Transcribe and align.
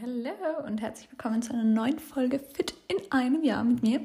Hallo 0.00 0.66
und 0.66 0.80
herzlich 0.80 1.08
willkommen 1.10 1.40
zu 1.40 1.52
einer 1.52 1.62
neuen 1.62 2.00
Folge 2.00 2.40
Fit 2.40 2.74
in 2.88 2.96
einem 3.12 3.44
Jahr 3.44 3.62
mit 3.62 3.82
mir, 3.82 4.00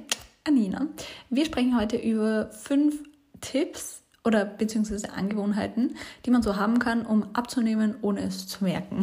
Anina. 0.46 0.85
Wir 1.31 1.46
sprechen 1.46 1.79
heute 1.79 1.97
über 1.97 2.51
fünf 2.51 3.01
Tipps 3.42 4.04
oder 4.23 4.46
beziehungsweise 4.46 5.12
Angewohnheiten, 5.13 5.96
die 6.25 6.31
man 6.31 6.44
so 6.44 6.57
haben 6.57 6.78
kann, 6.78 7.07
um 7.07 7.33
abzunehmen, 7.33 7.96
ohne 8.02 8.21
es 8.21 8.47
zu 8.47 8.65
merken. 8.65 9.02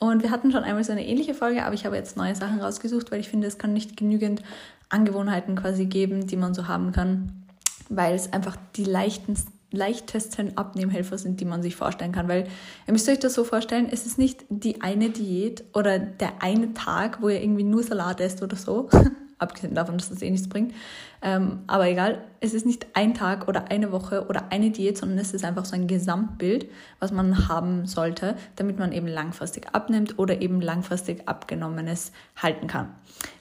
Und 0.00 0.24
wir 0.24 0.32
hatten 0.32 0.50
schon 0.50 0.64
einmal 0.64 0.82
so 0.82 0.90
eine 0.90 1.06
ähnliche 1.06 1.34
Folge, 1.34 1.64
aber 1.64 1.74
ich 1.74 1.86
habe 1.86 1.94
jetzt 1.94 2.16
neue 2.16 2.34
Sachen 2.34 2.60
rausgesucht, 2.60 3.12
weil 3.12 3.20
ich 3.20 3.28
finde, 3.28 3.46
es 3.46 3.58
kann 3.58 3.72
nicht 3.72 3.96
genügend 3.96 4.42
Angewohnheiten 4.88 5.54
quasi 5.54 5.86
geben, 5.86 6.26
die 6.26 6.36
man 6.36 6.52
so 6.52 6.66
haben 6.66 6.90
kann, 6.90 7.44
weil 7.90 8.14
es 8.14 8.32
einfach 8.32 8.56
die 8.74 8.84
leichten 8.84 9.36
leichtesten 9.70 10.56
Abnehmhelfer 10.56 11.18
sind, 11.18 11.40
die 11.40 11.44
man 11.44 11.62
sich 11.62 11.76
vorstellen 11.76 12.12
kann. 12.12 12.28
Weil 12.28 12.48
ihr 12.86 12.92
müsst 12.92 13.08
euch 13.08 13.18
das 13.18 13.34
so 13.34 13.44
vorstellen, 13.44 13.88
es 13.90 14.06
ist 14.06 14.18
nicht 14.18 14.44
die 14.48 14.80
eine 14.80 15.10
Diät 15.10 15.64
oder 15.74 15.98
der 15.98 16.42
eine 16.42 16.74
Tag, 16.74 17.20
wo 17.20 17.28
ihr 17.28 17.42
irgendwie 17.42 17.64
nur 17.64 17.82
Salat 17.82 18.20
esst 18.20 18.42
oder 18.42 18.56
so, 18.56 18.88
abgesehen 19.38 19.74
davon, 19.74 19.98
dass 19.98 20.08
das 20.08 20.22
eh 20.22 20.30
nichts 20.30 20.48
bringt. 20.48 20.74
Ähm, 21.20 21.60
aber 21.66 21.88
egal, 21.88 22.22
es 22.40 22.54
ist 22.54 22.64
nicht 22.64 22.86
ein 22.94 23.14
Tag 23.14 23.48
oder 23.48 23.70
eine 23.70 23.90
Woche 23.90 24.26
oder 24.28 24.52
eine 24.52 24.70
Diät, 24.70 24.96
sondern 24.96 25.18
es 25.18 25.32
ist 25.32 25.44
einfach 25.44 25.64
so 25.64 25.74
ein 25.74 25.88
Gesamtbild, 25.88 26.66
was 27.00 27.10
man 27.10 27.48
haben 27.48 27.86
sollte, 27.86 28.36
damit 28.54 28.78
man 28.78 28.92
eben 28.92 29.08
langfristig 29.08 29.66
abnimmt 29.72 30.18
oder 30.18 30.40
eben 30.40 30.60
langfristig 30.60 31.28
Abgenommenes 31.28 32.12
halten 32.36 32.68
kann. 32.68 32.94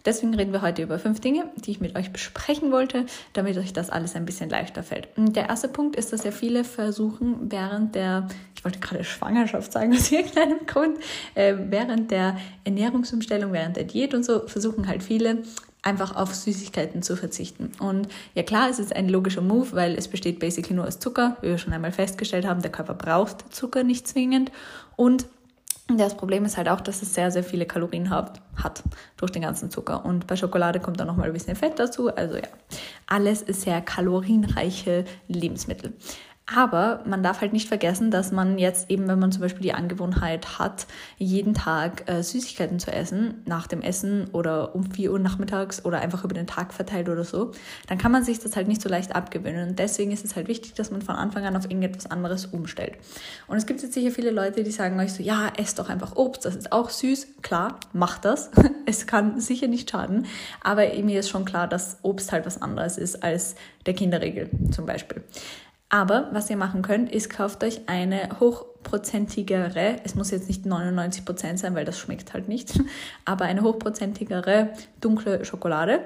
Deswegen 0.05 0.33
reden 0.33 0.53
wir 0.53 0.63
heute 0.63 0.81
über 0.81 0.97
fünf 0.97 1.19
Dinge, 1.19 1.51
die 1.57 1.71
ich 1.71 1.79
mit 1.79 1.95
euch 1.95 2.11
besprechen 2.11 2.71
wollte, 2.71 3.05
damit 3.33 3.57
euch 3.57 3.73
das 3.73 3.91
alles 3.91 4.15
ein 4.15 4.25
bisschen 4.25 4.49
leichter 4.49 4.81
fällt. 4.81 5.09
Der 5.15 5.49
erste 5.49 5.67
Punkt 5.67 5.95
ist, 5.95 6.11
dass 6.13 6.23
ja 6.23 6.31
viele 6.31 6.63
versuchen, 6.63 7.51
während 7.51 7.93
der, 7.93 8.27
ich 8.55 8.65
wollte 8.65 8.79
gerade 8.79 9.03
Schwangerschaft 9.03 9.71
sagen, 9.71 9.93
aus 9.93 10.11
irgendeinem 10.11 10.65
Grund, 10.65 10.97
äh, 11.35 11.53
während 11.69 12.09
der 12.09 12.37
Ernährungsumstellung, 12.63 13.53
während 13.53 13.75
der 13.75 13.83
Diät 13.83 14.15
und 14.15 14.23
so, 14.23 14.47
versuchen 14.47 14.87
halt 14.87 15.03
viele 15.03 15.43
einfach 15.87 16.15
auf 16.15 16.35
Süßigkeiten 16.35 17.01
zu 17.01 17.15
verzichten. 17.15 17.71
Und 17.79 18.09
ja 18.35 18.43
klar, 18.43 18.69
es 18.69 18.77
ist 18.77 18.95
ein 18.95 19.07
logischer 19.07 19.41
Move, 19.41 19.71
weil 19.71 19.95
es 19.95 20.07
besteht 20.07 20.39
basically 20.39 20.75
nur 20.75 20.85
aus 20.85 20.99
Zucker, 20.99 21.37
wie 21.41 21.47
wir 21.47 21.57
schon 21.57 21.73
einmal 21.73 21.93
festgestellt 21.93 22.45
haben, 22.45 22.61
der 22.61 22.71
Körper 22.71 22.93
braucht 22.93 23.53
Zucker 23.53 23.83
nicht 23.83 24.07
zwingend 24.07 24.51
und 24.95 25.27
das 25.89 26.17
Problem 26.17 26.43
ist 26.43 26.57
halt 26.57 26.67
auch, 26.67 26.81
dass 26.81 27.01
es 27.01 27.13
sehr, 27.13 27.31
sehr 27.31 27.45
viele 27.45 27.65
Kalorien 27.65 28.09
hat, 28.09 28.41
hat 28.61 28.83
durch 29.15 29.31
den 29.31 29.41
ganzen 29.41 29.71
Zucker. 29.71 30.03
Und 30.03 30.27
bei 30.27 30.35
Schokolade 30.35 30.81
kommt 30.81 30.99
dann 30.99 31.07
nochmal 31.07 31.27
ein 31.27 31.33
bisschen 31.33 31.55
Fett 31.55 31.79
dazu. 31.79 32.13
Also 32.13 32.35
ja, 32.35 32.47
alles 33.05 33.41
ist 33.41 33.61
sehr 33.61 33.79
kalorienreiche 33.79 35.05
Lebensmittel. 35.29 35.93
Aber 36.49 37.01
man 37.05 37.23
darf 37.23 37.41
halt 37.41 37.51
nicht 37.51 37.67
vergessen, 37.67 38.09
dass 38.09 38.31
man 38.31 38.57
jetzt 38.57 38.89
eben, 38.89 39.09
wenn 39.09 39.19
man 39.19 39.33
zum 39.33 39.41
Beispiel 39.41 39.63
die 39.63 39.73
Angewohnheit 39.73 40.59
hat, 40.59 40.87
jeden 41.17 41.53
Tag 41.53 42.09
äh, 42.09 42.23
Süßigkeiten 42.23 42.79
zu 42.79 42.89
essen, 42.89 43.41
nach 43.45 43.67
dem 43.67 43.81
Essen 43.81 44.29
oder 44.31 44.73
um 44.73 44.89
4 44.89 45.11
Uhr 45.11 45.19
nachmittags 45.19 45.83
oder 45.83 45.99
einfach 45.99 46.23
über 46.23 46.33
den 46.33 46.47
Tag 46.47 46.73
verteilt 46.73 47.09
oder 47.09 47.25
so, 47.25 47.51
dann 47.87 47.97
kann 47.97 48.13
man 48.13 48.23
sich 48.23 48.39
das 48.39 48.55
halt 48.55 48.69
nicht 48.69 48.81
so 48.81 48.87
leicht 48.87 49.13
abgewöhnen. 49.13 49.69
Und 49.69 49.79
deswegen 49.79 50.11
ist 50.11 50.23
es 50.23 50.37
halt 50.37 50.47
wichtig, 50.47 50.73
dass 50.73 50.89
man 50.89 51.01
von 51.01 51.15
Anfang 51.15 51.43
an 51.45 51.57
auf 51.57 51.65
irgendetwas 51.65 52.09
anderes 52.09 52.45
umstellt. 52.45 52.93
Und 53.47 53.57
es 53.57 53.65
gibt 53.65 53.81
jetzt 53.81 53.93
sicher 53.93 54.11
viele 54.11 54.31
Leute, 54.31 54.63
die 54.63 54.71
sagen 54.71 54.97
euch 55.01 55.11
so, 55.11 55.21
ja, 55.21 55.51
esst 55.57 55.79
doch 55.79 55.89
einfach 55.89 56.15
Obst, 56.15 56.45
das 56.45 56.55
ist 56.55 56.71
auch 56.71 56.89
süß. 56.89 57.27
Klar, 57.41 57.77
macht 57.91 58.23
das. 58.23 58.51
es 58.85 59.05
kann 59.05 59.41
sicher 59.41 59.67
nicht 59.67 59.91
schaden. 59.91 60.25
Aber 60.63 60.83
mir 61.03 61.19
ist 61.19 61.27
schon 61.27 61.43
klar, 61.43 61.67
dass 61.67 61.97
Obst 62.03 62.31
halt 62.31 62.45
was 62.45 62.61
anderes 62.61 62.97
ist 62.97 63.21
als 63.21 63.55
der 63.85 63.95
Kinderregel 63.95 64.49
zum 64.71 64.85
Beispiel. 64.85 65.23
Aber 65.89 66.27
was 66.33 66.49
ihr 66.49 66.57
machen 66.57 66.81
könnt, 66.81 67.11
ist 67.11 67.29
kauft 67.29 67.63
euch 67.63 67.87
eine 67.87 68.29
hochprozentigere, 68.39 69.97
es 70.03 70.15
muss 70.15 70.31
jetzt 70.31 70.49
nicht 70.49 70.65
99% 70.65 71.57
sein, 71.57 71.75
weil 71.75 71.85
das 71.85 71.97
schmeckt 71.97 72.33
halt 72.33 72.49
nicht, 72.49 72.79
aber 73.25 73.45
eine 73.45 73.61
hochprozentigere 73.61 74.69
dunkle 74.99 75.45
Schokolade. 75.45 76.01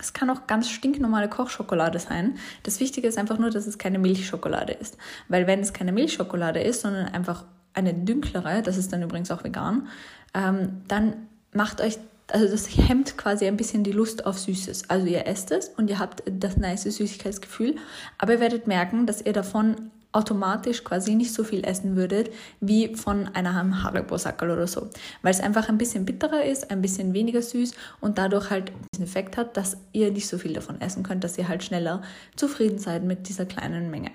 Es 0.00 0.14
kann 0.14 0.30
auch 0.30 0.46
ganz 0.46 0.70
stinknormale 0.70 1.28
Kochschokolade 1.28 1.98
sein. 1.98 2.38
Das 2.62 2.80
Wichtige 2.80 3.08
ist 3.08 3.18
einfach 3.18 3.38
nur, 3.38 3.50
dass 3.50 3.66
es 3.66 3.76
keine 3.76 3.98
Milchschokolade 3.98 4.72
ist. 4.72 4.96
Weil 5.28 5.46
wenn 5.46 5.60
es 5.60 5.72
keine 5.72 5.92
Milchschokolade 5.92 6.60
ist, 6.60 6.80
sondern 6.82 7.08
einfach 7.08 7.44
eine 7.74 7.92
dünklere, 7.92 8.62
das 8.62 8.76
ist 8.78 8.92
dann 8.92 9.02
übrigens 9.02 9.30
auch 9.30 9.44
vegan, 9.44 9.88
ähm, 10.32 10.82
dann 10.88 11.28
macht 11.52 11.80
euch 11.80 11.98
also 12.32 12.48
das 12.48 12.76
hemmt 12.76 13.16
quasi 13.16 13.46
ein 13.46 13.56
bisschen 13.56 13.84
die 13.84 13.92
Lust 13.92 14.26
auf 14.26 14.38
Süßes. 14.38 14.88
Also 14.88 15.06
ihr 15.06 15.26
esst 15.26 15.50
es 15.50 15.68
und 15.68 15.90
ihr 15.90 15.98
habt 15.98 16.22
das 16.26 16.56
nice 16.56 16.82
Süßigkeitsgefühl, 16.82 17.76
aber 18.18 18.34
ihr 18.34 18.40
werdet 18.40 18.66
merken, 18.66 19.06
dass 19.06 19.22
ihr 19.22 19.32
davon 19.32 19.90
automatisch 20.12 20.82
quasi 20.82 21.14
nicht 21.14 21.32
so 21.32 21.44
viel 21.44 21.64
essen 21.64 21.94
würdet 21.94 22.30
wie 22.60 22.94
von 22.96 23.28
einer 23.28 23.54
Haribo-Sackel 23.84 24.50
oder 24.50 24.66
so. 24.66 24.90
Weil 25.22 25.30
es 25.32 25.40
einfach 25.40 25.68
ein 25.68 25.78
bisschen 25.78 26.04
bitterer 26.04 26.44
ist, 26.44 26.70
ein 26.70 26.82
bisschen 26.82 27.14
weniger 27.14 27.42
süß 27.42 27.74
und 28.00 28.18
dadurch 28.18 28.50
halt 28.50 28.72
diesen 28.92 29.04
Effekt 29.04 29.36
hat, 29.36 29.56
dass 29.56 29.76
ihr 29.92 30.10
nicht 30.10 30.26
so 30.26 30.38
viel 30.38 30.52
davon 30.52 30.80
essen 30.80 31.02
könnt, 31.02 31.22
dass 31.22 31.38
ihr 31.38 31.48
halt 31.48 31.62
schneller 31.62 32.02
zufrieden 32.34 32.78
seid 32.78 33.04
mit 33.04 33.28
dieser 33.28 33.46
kleinen 33.46 33.90
Menge. 33.90 34.10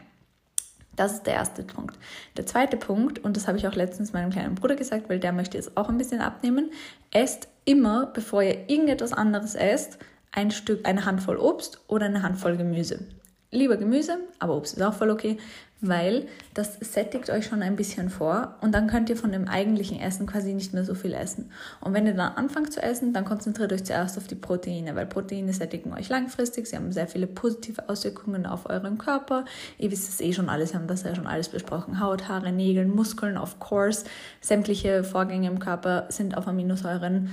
Das 0.95 1.13
ist 1.13 1.23
der 1.23 1.33
erste 1.33 1.63
Punkt. 1.63 1.97
Der 2.37 2.45
zweite 2.45 2.77
Punkt, 2.77 3.19
und 3.19 3.35
das 3.35 3.47
habe 3.47 3.57
ich 3.57 3.67
auch 3.67 3.75
letztens 3.75 4.13
meinem 4.13 4.31
kleinen 4.31 4.55
Bruder 4.55 4.75
gesagt, 4.75 5.09
weil 5.09 5.19
der 5.19 5.33
möchte 5.33 5.57
jetzt 5.57 5.75
auch 5.75 5.89
ein 5.89 5.97
bisschen 5.97 6.21
abnehmen, 6.21 6.71
esst 7.11 7.47
immer, 7.65 8.07
bevor 8.07 8.43
ihr 8.43 8.69
irgendetwas 8.69 9.13
anderes 9.13 9.55
esst, 9.55 9.97
ein 10.31 10.51
Stück, 10.51 10.87
eine 10.87 11.05
Handvoll 11.05 11.37
Obst 11.37 11.81
oder 11.87 12.05
eine 12.05 12.21
Handvoll 12.21 12.57
Gemüse. 12.57 12.99
Lieber 13.55 13.77
Gemüse, 13.77 14.17
aber 14.39 14.55
Obst 14.57 14.75
ist 14.75 14.83
auch 14.83 14.93
voll 14.93 15.09
okay, 15.09 15.37
weil 15.79 16.27
das 16.53 16.77
sättigt 16.81 17.29
euch 17.29 17.45
schon 17.45 17.61
ein 17.61 17.75
bisschen 17.75 18.09
vor 18.09 18.55
und 18.61 18.73
dann 18.73 18.87
könnt 18.87 19.09
ihr 19.09 19.15
von 19.15 19.31
dem 19.31 19.47
eigentlichen 19.47 19.99
Essen 19.99 20.25
quasi 20.25 20.53
nicht 20.53 20.73
mehr 20.73 20.83
so 20.83 20.93
viel 20.93 21.13
essen. 21.13 21.51
Und 21.79 21.93
wenn 21.93 22.05
ihr 22.05 22.13
dann 22.13 22.33
anfangt 22.33 22.73
zu 22.73 22.81
essen, 22.81 23.13
dann 23.13 23.23
konzentriert 23.23 23.71
euch 23.71 23.83
zuerst 23.83 24.17
auf 24.17 24.27
die 24.27 24.35
Proteine, 24.35 24.95
weil 24.95 25.05
Proteine 25.05 25.53
sättigen 25.53 25.93
euch 25.93 26.09
langfristig, 26.09 26.67
sie 26.67 26.75
haben 26.75 26.91
sehr 26.91 27.07
viele 27.07 27.27
positive 27.27 27.87
Auswirkungen 27.87 28.45
auf 28.45 28.69
euren 28.69 28.97
Körper. 28.97 29.45
Ihr 29.77 29.91
wisst 29.91 30.09
es 30.09 30.21
eh 30.21 30.33
schon 30.33 30.49
alles, 30.49 30.73
wir 30.73 30.79
haben 30.79 30.87
das 30.87 31.03
ja 31.03 31.15
schon 31.15 31.27
alles 31.27 31.49
besprochen. 31.49 31.99
Haut, 32.01 32.27
Haare, 32.27 32.51
Nägel, 32.51 32.85
Muskeln, 32.85 33.37
of 33.37 33.59
course. 33.59 34.03
Sämtliche 34.41 35.03
Vorgänge 35.03 35.47
im 35.47 35.59
Körper 35.59 36.07
sind 36.09 36.37
auf 36.37 36.47
Aminosäuren 36.47 37.29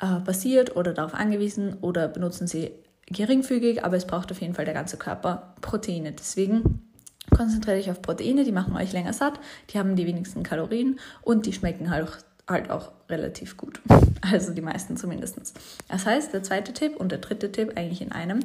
äh, 0.00 0.20
basiert 0.20 0.76
oder 0.76 0.92
darauf 0.92 1.14
angewiesen 1.14 1.78
oder 1.80 2.08
benutzen 2.08 2.46
sie 2.46 2.72
geringfügig, 3.06 3.84
aber 3.84 3.96
es 3.96 4.06
braucht 4.06 4.30
auf 4.32 4.40
jeden 4.40 4.54
Fall 4.54 4.64
der 4.64 4.74
ganze 4.74 4.96
Körper 4.96 5.54
Proteine. 5.60 6.12
Deswegen 6.12 6.84
Konzentriert 7.30 7.78
euch 7.78 7.90
auf 7.90 8.02
Proteine, 8.02 8.44
die 8.44 8.52
machen 8.52 8.76
euch 8.76 8.92
länger 8.92 9.12
satt, 9.12 9.40
die 9.70 9.78
haben 9.78 9.96
die 9.96 10.06
wenigsten 10.06 10.42
Kalorien 10.42 11.00
und 11.22 11.46
die 11.46 11.52
schmecken 11.52 11.90
halt, 11.90 12.24
halt 12.48 12.70
auch 12.70 12.92
relativ 13.08 13.56
gut. 13.56 13.80
Also 14.32 14.54
die 14.54 14.62
meisten 14.62 14.96
zumindest. 14.96 15.38
Das 15.86 16.06
heißt, 16.06 16.32
der 16.32 16.42
zweite 16.42 16.72
Tipp 16.72 16.96
und 16.96 17.12
der 17.12 17.18
dritte 17.18 17.52
Tipp 17.52 17.74
eigentlich 17.76 18.00
in 18.00 18.10
einem. 18.10 18.40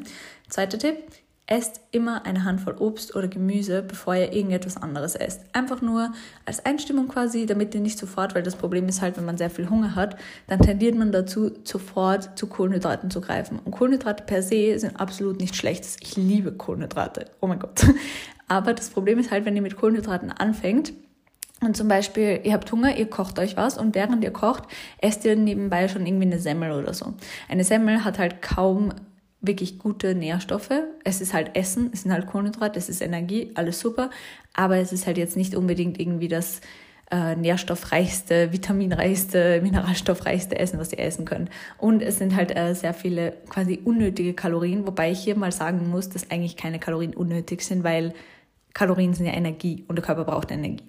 Zweiter 0.49 0.77
Tipp, 0.77 0.97
esst 1.49 1.81
immer 1.91 2.25
eine 2.25 2.43
Handvoll 2.43 2.75
Obst 2.77 3.15
oder 3.15 3.27
Gemüse, 3.27 3.81
bevor 3.81 4.15
ihr 4.15 4.31
irgendetwas 4.31 4.77
anderes 4.77 5.15
esst. 5.15 5.41
Einfach 5.51 5.81
nur 5.81 6.13
als 6.45 6.63
Einstimmung 6.63 7.07
quasi, 7.07 7.47
damit 7.47 7.73
ihr 7.73 7.81
nicht 7.81 7.97
sofort, 7.97 8.35
weil 8.35 8.43
das 8.43 8.55
Problem 8.55 8.87
ist 8.87 9.01
halt, 9.01 9.17
wenn 9.17 9.25
man 9.25 9.37
sehr 9.37 9.49
viel 9.49 9.69
Hunger 9.69 9.95
hat, 9.95 10.15
dann 10.47 10.59
tendiert 10.59 10.95
man 10.95 11.11
dazu, 11.11 11.51
sofort 11.63 12.37
zu 12.37 12.47
Kohlenhydraten 12.47 13.09
zu 13.09 13.19
greifen. 13.19 13.59
Und 13.65 13.71
Kohlenhydrate 13.71 14.23
per 14.25 14.43
se 14.43 14.77
sind 14.77 14.99
absolut 14.99 15.39
nicht 15.39 15.55
schlecht. 15.55 15.85
Ich 16.01 16.15
liebe 16.15 16.51
Kohlenhydrate. 16.51 17.25
Oh 17.41 17.47
mein 17.47 17.59
Gott. 17.59 17.83
Aber 18.47 18.73
das 18.73 18.89
Problem 18.89 19.17
ist 19.17 19.31
halt, 19.31 19.45
wenn 19.45 19.55
ihr 19.55 19.61
mit 19.63 19.75
Kohlenhydraten 19.75 20.31
anfängt, 20.31 20.93
und 21.61 21.75
zum 21.75 21.89
Beispiel, 21.89 22.39
ihr 22.43 22.53
habt 22.53 22.71
Hunger, 22.71 22.95
ihr 22.95 23.09
kocht 23.09 23.37
euch 23.37 23.57
was 23.57 23.77
und 23.77 23.93
während 23.93 24.23
ihr 24.23 24.31
kocht, 24.31 24.63
esst 24.99 25.25
ihr 25.25 25.35
nebenbei 25.35 25.89
schon 25.89 26.05
irgendwie 26.05 26.27
eine 26.27 26.39
Semmel 26.39 26.71
oder 26.71 26.93
so. 26.93 27.13
Eine 27.49 27.65
Semmel 27.65 28.05
hat 28.05 28.17
halt 28.17 28.41
kaum 28.41 28.93
wirklich 29.41 29.79
gute 29.79 30.15
Nährstoffe. 30.15 30.71
Es 31.03 31.21
ist 31.21 31.33
halt 31.33 31.55
Essen, 31.55 31.91
es 31.93 32.03
sind 32.03 32.11
halt 32.11 32.27
Kohlenhydrate, 32.27 32.77
es 32.77 32.89
ist 32.89 33.01
Energie, 33.01 33.51
alles 33.55 33.79
super, 33.79 34.09
aber 34.53 34.77
es 34.77 34.91
ist 34.91 35.07
halt 35.07 35.17
jetzt 35.17 35.37
nicht 35.37 35.55
unbedingt 35.55 35.99
irgendwie 35.99 36.27
das 36.27 36.61
äh, 37.11 37.35
nährstoffreichste, 37.35 38.51
vitaminreichste, 38.51 39.61
mineralstoffreichste 39.63 40.59
Essen, 40.59 40.79
was 40.79 40.91
ihr 40.91 40.99
essen 40.99 41.25
könnt. 41.25 41.49
Und 41.77 42.01
es 42.01 42.17
sind 42.17 42.35
halt 42.35 42.55
äh, 42.55 42.75
sehr 42.75 42.93
viele 42.93 43.33
quasi 43.49 43.79
unnötige 43.83 44.33
Kalorien, 44.33 44.85
wobei 44.85 45.11
ich 45.11 45.19
hier 45.19 45.35
mal 45.35 45.51
sagen 45.51 45.89
muss, 45.89 46.09
dass 46.09 46.29
eigentlich 46.29 46.57
keine 46.57 46.79
Kalorien 46.79 47.15
unnötig 47.15 47.61
sind, 47.61 47.83
weil 47.83 48.13
Kalorien 48.73 49.13
sind 49.13 49.25
ja 49.25 49.33
Energie 49.33 49.83
und 49.87 49.95
der 49.95 50.05
Körper 50.05 50.25
braucht 50.25 50.51
Energie. 50.51 50.83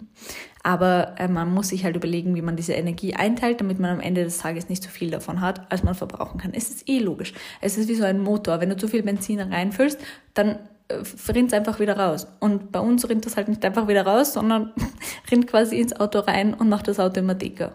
Aber 0.63 1.15
äh, 1.19 1.29
man 1.29 1.53
muss 1.53 1.69
sich 1.69 1.85
halt 1.85 1.97
überlegen, 1.97 2.35
wie 2.35 2.43
man 2.43 2.57
diese 2.57 2.75
Energie 2.75 3.15
einteilt, 3.15 3.61
damit 3.61 3.79
man 3.79 3.91
am 3.91 4.01
Ende 4.01 4.25
des 4.25 4.39
Tages 4.39 4.69
nicht 4.69 4.83
so 4.83 4.91
viel 4.91 5.11
davon 5.11 5.41
hat, 5.41 5.71
als 5.73 5.83
man 5.83 5.95
verbrauchen 5.95 6.39
kann. 6.39 6.53
Es 6.53 6.69
ist 6.69 6.89
eh 6.89 6.99
logisch. 6.99 7.33
Es 7.61 7.79
ist 7.79 7.89
wie 7.89 7.95
so 7.95 8.05
ein 8.05 8.21
Motor. 8.21 8.61
Wenn 8.61 8.69
du 8.69 8.77
zu 8.77 8.89
viel 8.89 9.03
Benzin 9.03 9.41
reinfüllst, 9.41 9.99
dann 10.35 10.59
äh, 10.89 11.03
rinnt 11.33 11.49
es 11.49 11.55
einfach 11.55 11.81
wieder 11.81 11.97
raus. 11.97 12.27
Und 12.41 12.73
bei 12.73 12.81
uns 12.81 13.09
rinnt 13.09 13.25
das 13.25 13.37
halt 13.37 13.49
nicht 13.49 13.65
einfach 13.65 13.89
wieder 13.89 14.05
raus, 14.05 14.35
sondern 14.35 14.73
rinnt 15.31 15.47
quasi 15.47 15.81
ins 15.81 15.99
Auto 15.99 16.19
rein 16.19 16.53
und 16.53 16.69
macht 16.69 16.89
das 16.89 17.01
Auto 17.01 17.21
immer 17.21 17.35
dicker. 17.35 17.73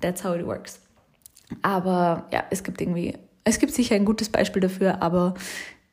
That's 0.00 0.24
how 0.24 0.34
it 0.34 0.46
works. 0.46 0.80
Aber 1.60 2.28
ja, 2.32 2.44
es 2.50 2.62
gibt 2.62 2.80
irgendwie, 2.80 3.18
es 3.44 3.58
gibt 3.58 3.74
sicher 3.74 3.94
ein 3.94 4.06
gutes 4.06 4.30
Beispiel 4.30 4.62
dafür, 4.62 5.02
aber 5.02 5.34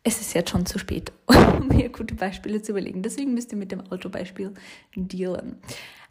es 0.07 0.21
ist 0.21 0.33
jetzt 0.33 0.49
schon 0.49 0.65
zu 0.65 0.79
spät, 0.79 1.11
um 1.25 1.67
mir 1.67 1.89
gute 1.89 2.15
Beispiele 2.15 2.61
zu 2.61 2.71
überlegen. 2.71 3.03
Deswegen 3.03 3.33
müsst 3.33 3.51
ihr 3.51 3.57
mit 3.57 3.71
dem 3.71 3.81
Autobeispiel 3.91 4.53
dealen. 4.95 5.57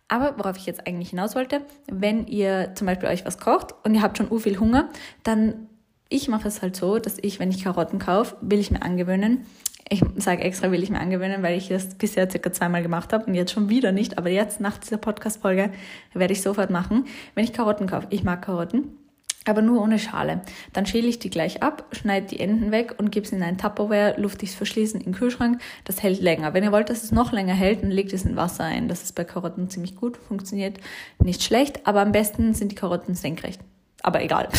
Aber 0.08 0.38
worauf 0.38 0.56
ich 0.56 0.66
jetzt 0.66 0.86
eigentlich 0.86 1.10
hinaus 1.10 1.34
wollte, 1.34 1.62
wenn 1.90 2.26
ihr 2.26 2.72
zum 2.74 2.86
Beispiel 2.86 3.08
euch 3.08 3.24
was 3.24 3.38
kocht 3.38 3.74
und 3.84 3.94
ihr 3.94 4.02
habt 4.02 4.18
schon 4.18 4.30
u 4.30 4.38
viel 4.38 4.60
Hunger, 4.60 4.90
dann 5.24 5.68
ich 6.08 6.28
mache 6.28 6.46
es 6.46 6.62
halt 6.62 6.76
so, 6.76 7.00
dass 7.00 7.16
ich, 7.20 7.40
wenn 7.40 7.50
ich 7.50 7.64
Karotten 7.64 7.98
kaufe, 7.98 8.36
will 8.40 8.60
ich 8.60 8.70
mir 8.70 8.82
angewöhnen. 8.82 9.44
Ich 9.88 10.02
sage 10.16 10.42
extra, 10.42 10.70
will 10.70 10.82
ich 10.82 10.90
mir 10.90 11.00
angewöhnen, 11.00 11.42
weil 11.42 11.58
ich 11.58 11.68
das 11.68 11.96
bisher 11.96 12.30
circa 12.30 12.52
zweimal 12.52 12.82
gemacht 12.82 13.12
habe 13.12 13.24
und 13.24 13.34
jetzt 13.34 13.50
schon 13.52 13.68
wieder 13.68 13.90
nicht. 13.90 14.16
Aber 14.16 14.28
jetzt 14.28 14.60
nach 14.60 14.78
dieser 14.78 14.98
Podcast-Folge 14.98 15.72
werde 16.14 16.32
ich 16.32 16.42
sofort 16.42 16.70
machen. 16.70 17.06
Wenn 17.34 17.44
ich 17.44 17.52
Karotten 17.52 17.88
kaufe, 17.88 18.06
ich 18.10 18.22
mag 18.22 18.42
Karotten, 18.42 18.96
aber 19.46 19.62
nur 19.62 19.80
ohne 19.80 19.98
Schale. 19.98 20.42
Dann 20.72 20.86
schäle 20.86 21.06
ich 21.06 21.18
die 21.18 21.30
gleich 21.30 21.62
ab, 21.62 21.86
schneide 21.92 22.26
die 22.26 22.40
Enden 22.40 22.70
weg 22.70 22.96
und 22.98 23.10
gebe 23.10 23.26
sie 23.26 23.36
in 23.36 23.42
ein 23.42 23.58
Tupperware, 23.58 24.20
luftig 24.20 24.54
verschließen 24.56 25.00
in 25.00 25.12
den 25.12 25.14
Kühlschrank. 25.14 25.60
Das 25.84 26.02
hält 26.02 26.20
länger. 26.20 26.52
Wenn 26.52 26.64
ihr 26.64 26.72
wollt, 26.72 26.90
dass 26.90 27.04
es 27.04 27.12
noch 27.12 27.32
länger 27.32 27.54
hält, 27.54 27.82
dann 27.82 27.90
legt 27.90 28.12
es 28.12 28.24
in 28.24 28.36
Wasser 28.36 28.64
ein. 28.64 28.88
Das 28.88 29.02
ist 29.02 29.14
bei 29.14 29.24
Karotten 29.24 29.70
ziemlich 29.70 29.96
gut, 29.96 30.16
funktioniert 30.16 30.78
nicht 31.22 31.42
schlecht, 31.42 31.86
aber 31.86 32.00
am 32.00 32.12
besten 32.12 32.54
sind 32.54 32.72
die 32.72 32.76
Karotten 32.76 33.14
senkrecht. 33.14 33.60
Aber 34.02 34.22
egal. 34.22 34.48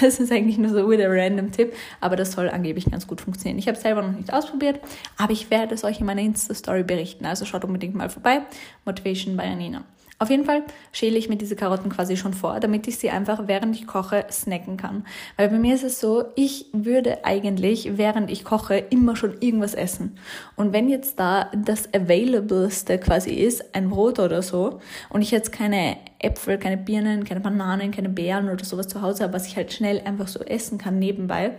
Das 0.00 0.20
ist 0.20 0.30
eigentlich 0.30 0.58
nur 0.58 0.70
so 0.70 0.88
wieder 0.88 1.10
random 1.10 1.50
Tipp, 1.50 1.74
aber 2.00 2.14
das 2.14 2.30
soll 2.30 2.48
angeblich 2.48 2.88
ganz 2.88 3.08
gut 3.08 3.20
funktionieren. 3.20 3.58
Ich 3.58 3.66
habe 3.66 3.76
es 3.76 3.82
selber 3.82 4.00
noch 4.00 4.16
nicht 4.16 4.32
ausprobiert, 4.32 4.78
aber 5.16 5.32
ich 5.32 5.50
werde 5.50 5.74
es 5.74 5.82
euch 5.82 5.98
in 5.98 6.06
meiner 6.06 6.20
Insta-Story 6.20 6.84
berichten. 6.84 7.26
Also 7.26 7.44
schaut 7.44 7.64
unbedingt 7.64 7.96
mal 7.96 8.08
vorbei. 8.08 8.42
Motivation 8.84 9.36
by 9.36 9.42
Anina. 9.42 9.82
Auf 10.20 10.30
jeden 10.30 10.44
Fall 10.44 10.64
schäle 10.90 11.16
ich 11.16 11.28
mir 11.28 11.36
diese 11.36 11.54
Karotten 11.54 11.90
quasi 11.90 12.16
schon 12.16 12.34
vor, 12.34 12.58
damit 12.58 12.88
ich 12.88 12.98
sie 12.98 13.10
einfach 13.10 13.46
während 13.46 13.76
ich 13.76 13.86
koche 13.86 14.26
snacken 14.32 14.76
kann. 14.76 15.06
Weil 15.36 15.48
bei 15.48 15.58
mir 15.58 15.76
ist 15.76 15.84
es 15.84 16.00
so, 16.00 16.24
ich 16.34 16.66
würde 16.72 17.24
eigentlich 17.24 17.96
während 17.98 18.28
ich 18.28 18.42
koche 18.42 18.78
immer 18.78 19.14
schon 19.14 19.36
irgendwas 19.40 19.74
essen. 19.74 20.18
Und 20.56 20.72
wenn 20.72 20.88
jetzt 20.88 21.20
da 21.20 21.52
das 21.54 21.94
availableste 21.94 22.98
quasi 22.98 23.30
ist, 23.30 23.76
ein 23.76 23.90
Brot 23.90 24.18
oder 24.18 24.42
so, 24.42 24.80
und 25.08 25.22
ich 25.22 25.30
jetzt 25.30 25.52
keine 25.52 25.96
Äpfel, 26.18 26.58
keine 26.58 26.78
Birnen, 26.78 27.22
keine 27.22 27.40
Bananen, 27.40 27.92
keine 27.92 28.08
Beeren 28.08 28.48
oder 28.48 28.64
sowas 28.64 28.88
zu 28.88 29.02
Hause 29.02 29.22
habe, 29.22 29.34
was 29.34 29.46
ich 29.46 29.56
halt 29.56 29.72
schnell 29.72 30.02
einfach 30.04 30.26
so 30.26 30.40
essen 30.40 30.78
kann 30.78 30.98
nebenbei, 30.98 31.52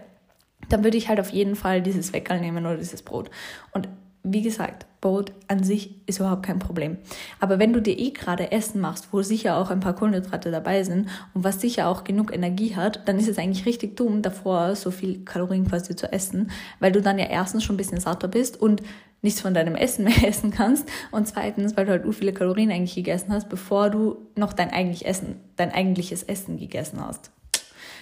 dann 0.67 0.83
würde 0.83 0.97
ich 0.97 1.07
halt 1.07 1.21
auf 1.21 1.29
jeden 1.29 1.55
Fall 1.55 1.81
dieses 1.81 2.11
Weckerl 2.11 2.41
nehmen 2.41 2.65
oder 2.65 2.75
dieses 2.75 3.03
Brot. 3.03 3.31
Und 3.71 3.87
wie 4.23 4.41
gesagt, 4.41 4.85
Brot 5.01 5.31
an 5.47 5.63
sich 5.63 5.95
ist 6.07 6.19
überhaupt 6.19 6.43
kein 6.43 6.59
Problem. 6.59 6.97
Aber 7.39 7.57
wenn 7.57 7.71
du 7.71 7.81
dir 7.81 7.97
eh 7.97 8.11
gerade 8.11 8.51
Essen 8.51 8.81
machst, 8.81 9.09
wo 9.11 9.21
sicher 9.21 9.57
auch 9.57 9.69
ein 9.69 9.79
paar 9.79 9.95
Kohlenhydrate 9.95 10.51
dabei 10.51 10.83
sind 10.83 11.07
und 11.33 11.43
was 11.43 11.61
sicher 11.61 11.87
auch 11.87 12.03
genug 12.03 12.33
Energie 12.33 12.75
hat, 12.75 13.07
dann 13.07 13.17
ist 13.17 13.29
es 13.29 13.37
eigentlich 13.37 13.65
richtig 13.65 13.95
dumm, 13.95 14.21
davor 14.21 14.75
so 14.75 14.91
viel 14.91 15.23
Kalorien 15.23 15.67
quasi 15.67 15.95
zu 15.95 16.11
essen, 16.11 16.51
weil 16.79 16.91
du 16.91 17.01
dann 17.01 17.17
ja 17.17 17.25
erstens 17.25 17.63
schon 17.63 17.75
ein 17.75 17.77
bisschen 17.77 18.01
satter 18.01 18.27
bist 18.27 18.59
und 18.59 18.81
nichts 19.21 19.41
von 19.41 19.53
deinem 19.53 19.75
Essen 19.75 20.05
mehr 20.05 20.23
essen 20.27 20.51
kannst 20.51 20.89
und 21.11 21.27
zweitens, 21.27 21.77
weil 21.77 21.85
du 21.85 21.91
halt 21.91 22.03
so 22.03 22.11
viele 22.11 22.33
Kalorien 22.33 22.71
eigentlich 22.71 22.95
gegessen 22.95 23.31
hast, 23.31 23.47
bevor 23.47 23.89
du 23.89 24.17
noch 24.35 24.51
dein 24.51 24.69
eigentlich 24.69 25.05
Essen, 25.05 25.37
dein 25.55 25.71
eigentliches 25.71 26.23
Essen 26.23 26.57
gegessen 26.57 26.99
hast. 27.05 27.31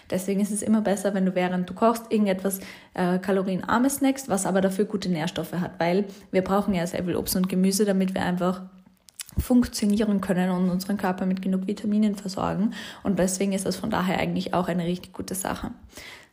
Deswegen 0.09 0.39
ist 0.39 0.51
es 0.51 0.62
immer 0.62 0.81
besser, 0.81 1.13
wenn 1.13 1.25
du 1.25 1.36
während 1.36 1.69
du 1.69 1.74
kochst 1.74 2.12
irgendetwas 2.12 2.59
äh, 2.94 3.19
kalorienarmes 3.19 3.98
snackst, 3.98 4.30
was 4.30 4.45
aber 4.45 4.62
dafür 4.62 4.86
gute 4.86 5.09
Nährstoffe 5.09 5.54
hat, 5.54 5.80
weil 5.80 6.06
wir 6.31 6.44
brauchen 6.44 6.74
ja 6.74 6.88
sehr 6.88 7.04
viel 7.04 7.15
Obst 7.15 7.36
und 7.36 7.50
Gemüse, 7.50 7.86
damit 7.86 8.13
wir 8.13 8.21
einfach 8.21 8.62
funktionieren 9.38 10.21
können 10.21 10.50
und 10.50 10.69
unseren 10.69 10.98
Körper 10.98 11.25
mit 11.25 11.42
genug 11.42 11.68
Vitaminen 11.68 12.15
versorgen. 12.15 12.74
Und 13.04 13.19
deswegen 13.19 13.54
ist 13.54 13.65
das 13.65 13.75
von 13.75 13.89
daher 13.89 14.19
eigentlich 14.19 14.54
auch 14.54 14.68
eine 14.68 14.86
richtig 14.86 15.13
gute 15.13 15.36
Sache. 15.36 15.71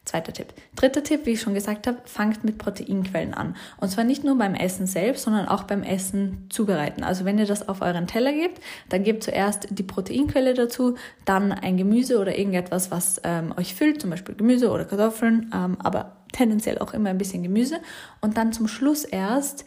Zweiter 0.04 0.34
Tipp. 0.34 0.52
Dritter 0.76 1.02
Tipp, 1.02 1.24
wie 1.24 1.30
ich 1.30 1.40
schon 1.40 1.54
gesagt 1.54 1.86
habe, 1.86 1.98
fangt 2.04 2.44
mit 2.44 2.58
Proteinquellen 2.58 3.32
an. 3.32 3.56
Und 3.78 3.88
zwar 3.88 4.04
nicht 4.04 4.22
nur 4.22 4.36
beim 4.36 4.54
Essen 4.54 4.86
selbst, 4.86 5.24
sondern 5.24 5.48
auch 5.48 5.62
beim 5.62 5.82
Essen 5.82 6.46
zubereiten. 6.50 7.02
Also 7.02 7.24
wenn 7.24 7.38
ihr 7.38 7.46
das 7.46 7.68
auf 7.68 7.80
euren 7.80 8.06
Teller 8.06 8.32
gebt, 8.32 8.60
dann 8.90 9.02
gebt 9.02 9.22
zuerst 9.22 9.66
die 9.70 9.82
Proteinquelle 9.82 10.52
dazu, 10.52 10.96
dann 11.24 11.52
ein 11.52 11.78
Gemüse 11.78 12.18
oder 12.18 12.36
irgendetwas, 12.36 12.90
was 12.90 13.18
ähm, 13.24 13.54
euch 13.56 13.74
füllt, 13.74 14.02
zum 14.02 14.10
Beispiel 14.10 14.34
Gemüse 14.34 14.70
oder 14.70 14.84
Kartoffeln, 14.84 15.50
ähm, 15.54 15.78
aber 15.82 16.16
tendenziell 16.32 16.78
auch 16.78 16.92
immer 16.92 17.08
ein 17.08 17.18
bisschen 17.18 17.42
Gemüse. 17.42 17.80
Und 18.20 18.36
dann 18.36 18.52
zum 18.52 18.68
Schluss 18.68 19.04
erst 19.04 19.64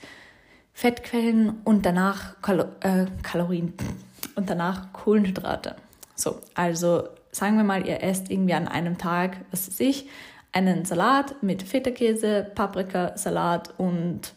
Fettquellen 0.74 1.62
und 1.64 1.88
danach 1.88 2.40
Kalo 2.44 2.66
äh, 2.82 3.08
Kalorien 3.24 3.74
und 4.36 4.52
danach 4.52 4.94
Kohlenhydrate. 4.94 5.76
So, 6.14 6.40
also 6.54 7.08
sagen 7.38 7.58
wir 7.58 7.64
mal, 7.64 7.88
ihr 7.88 8.04
esst 8.04 8.30
irgendwie 8.30 8.54
an 8.54 8.68
einem 8.68 8.98
Tag, 8.98 9.38
was 9.52 9.68
weiß 9.68 9.80
ich, 9.82 10.10
einen 10.52 10.86
Salat 10.86 11.36
mit 11.42 11.64
Feta-Käse, 11.64 12.52
Paprika, 12.56 13.16
Salat 13.16 13.74
und 13.78 14.34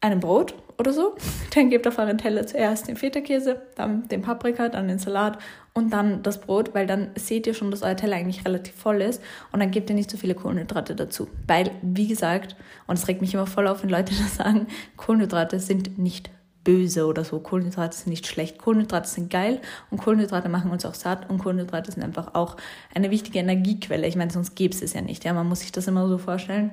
einem 0.00 0.20
Brot 0.20 0.54
oder 0.78 0.92
so. 0.92 1.16
Dann 1.54 1.70
gebt 1.70 1.86
auf 1.86 1.98
euren 1.98 2.18
Teller 2.18 2.46
zuerst 2.46 2.86
den 2.86 2.96
Feta-Käse, 2.96 3.62
dann 3.74 4.06
den 4.08 4.22
Paprika, 4.22 4.68
dann 4.68 4.88
den 4.88 4.98
Salat 4.98 5.38
und 5.72 5.90
dann 5.92 6.22
das 6.22 6.40
Brot, 6.40 6.74
weil 6.74 6.86
dann 6.86 7.10
seht 7.16 7.46
ihr 7.46 7.54
schon, 7.54 7.70
dass 7.70 7.82
euer 7.82 7.96
Teller 7.96 8.16
eigentlich 8.16 8.44
relativ 8.44 8.74
voll 8.74 9.02
ist 9.02 9.22
und 9.52 9.60
dann 9.60 9.70
gebt 9.70 9.90
ihr 9.90 9.96
nicht 9.96 10.10
so 10.10 10.16
viele 10.16 10.34
Kohlenhydrate 10.34 10.94
dazu. 10.94 11.28
Weil, 11.46 11.70
wie 11.82 12.06
gesagt, 12.06 12.56
und 12.86 12.98
es 12.98 13.08
regt 13.08 13.20
mich 13.22 13.34
immer 13.34 13.46
voll 13.46 13.66
auf, 13.66 13.82
wenn 13.82 13.90
Leute 13.90 14.14
das 14.22 14.36
sagen, 14.36 14.66
Kohlenhydrate 14.96 15.60
sind 15.60 15.98
nicht 15.98 16.30
böse 16.66 17.06
oder 17.06 17.24
so. 17.24 17.38
Kohlenhydrate 17.38 17.96
sind 17.96 18.08
nicht 18.08 18.26
schlecht. 18.26 18.58
Kohlenhydrate 18.58 19.08
sind 19.08 19.30
geil 19.30 19.60
und 19.90 19.98
Kohlenhydrate 19.98 20.48
machen 20.48 20.70
uns 20.72 20.84
auch 20.84 20.94
satt 20.94 21.30
und 21.30 21.38
Kohlenhydrate 21.38 21.92
sind 21.92 22.02
einfach 22.02 22.34
auch 22.34 22.56
eine 22.92 23.10
wichtige 23.10 23.38
Energiequelle. 23.38 24.06
Ich 24.06 24.16
meine, 24.16 24.32
sonst 24.32 24.56
gäbe 24.56 24.74
es 24.74 24.82
es 24.82 24.92
ja 24.92 25.00
nicht. 25.00 25.24
Ja, 25.24 25.32
man 25.32 25.48
muss 25.48 25.60
sich 25.60 25.70
das 25.70 25.86
immer 25.86 26.08
so 26.08 26.18
vorstellen. 26.18 26.72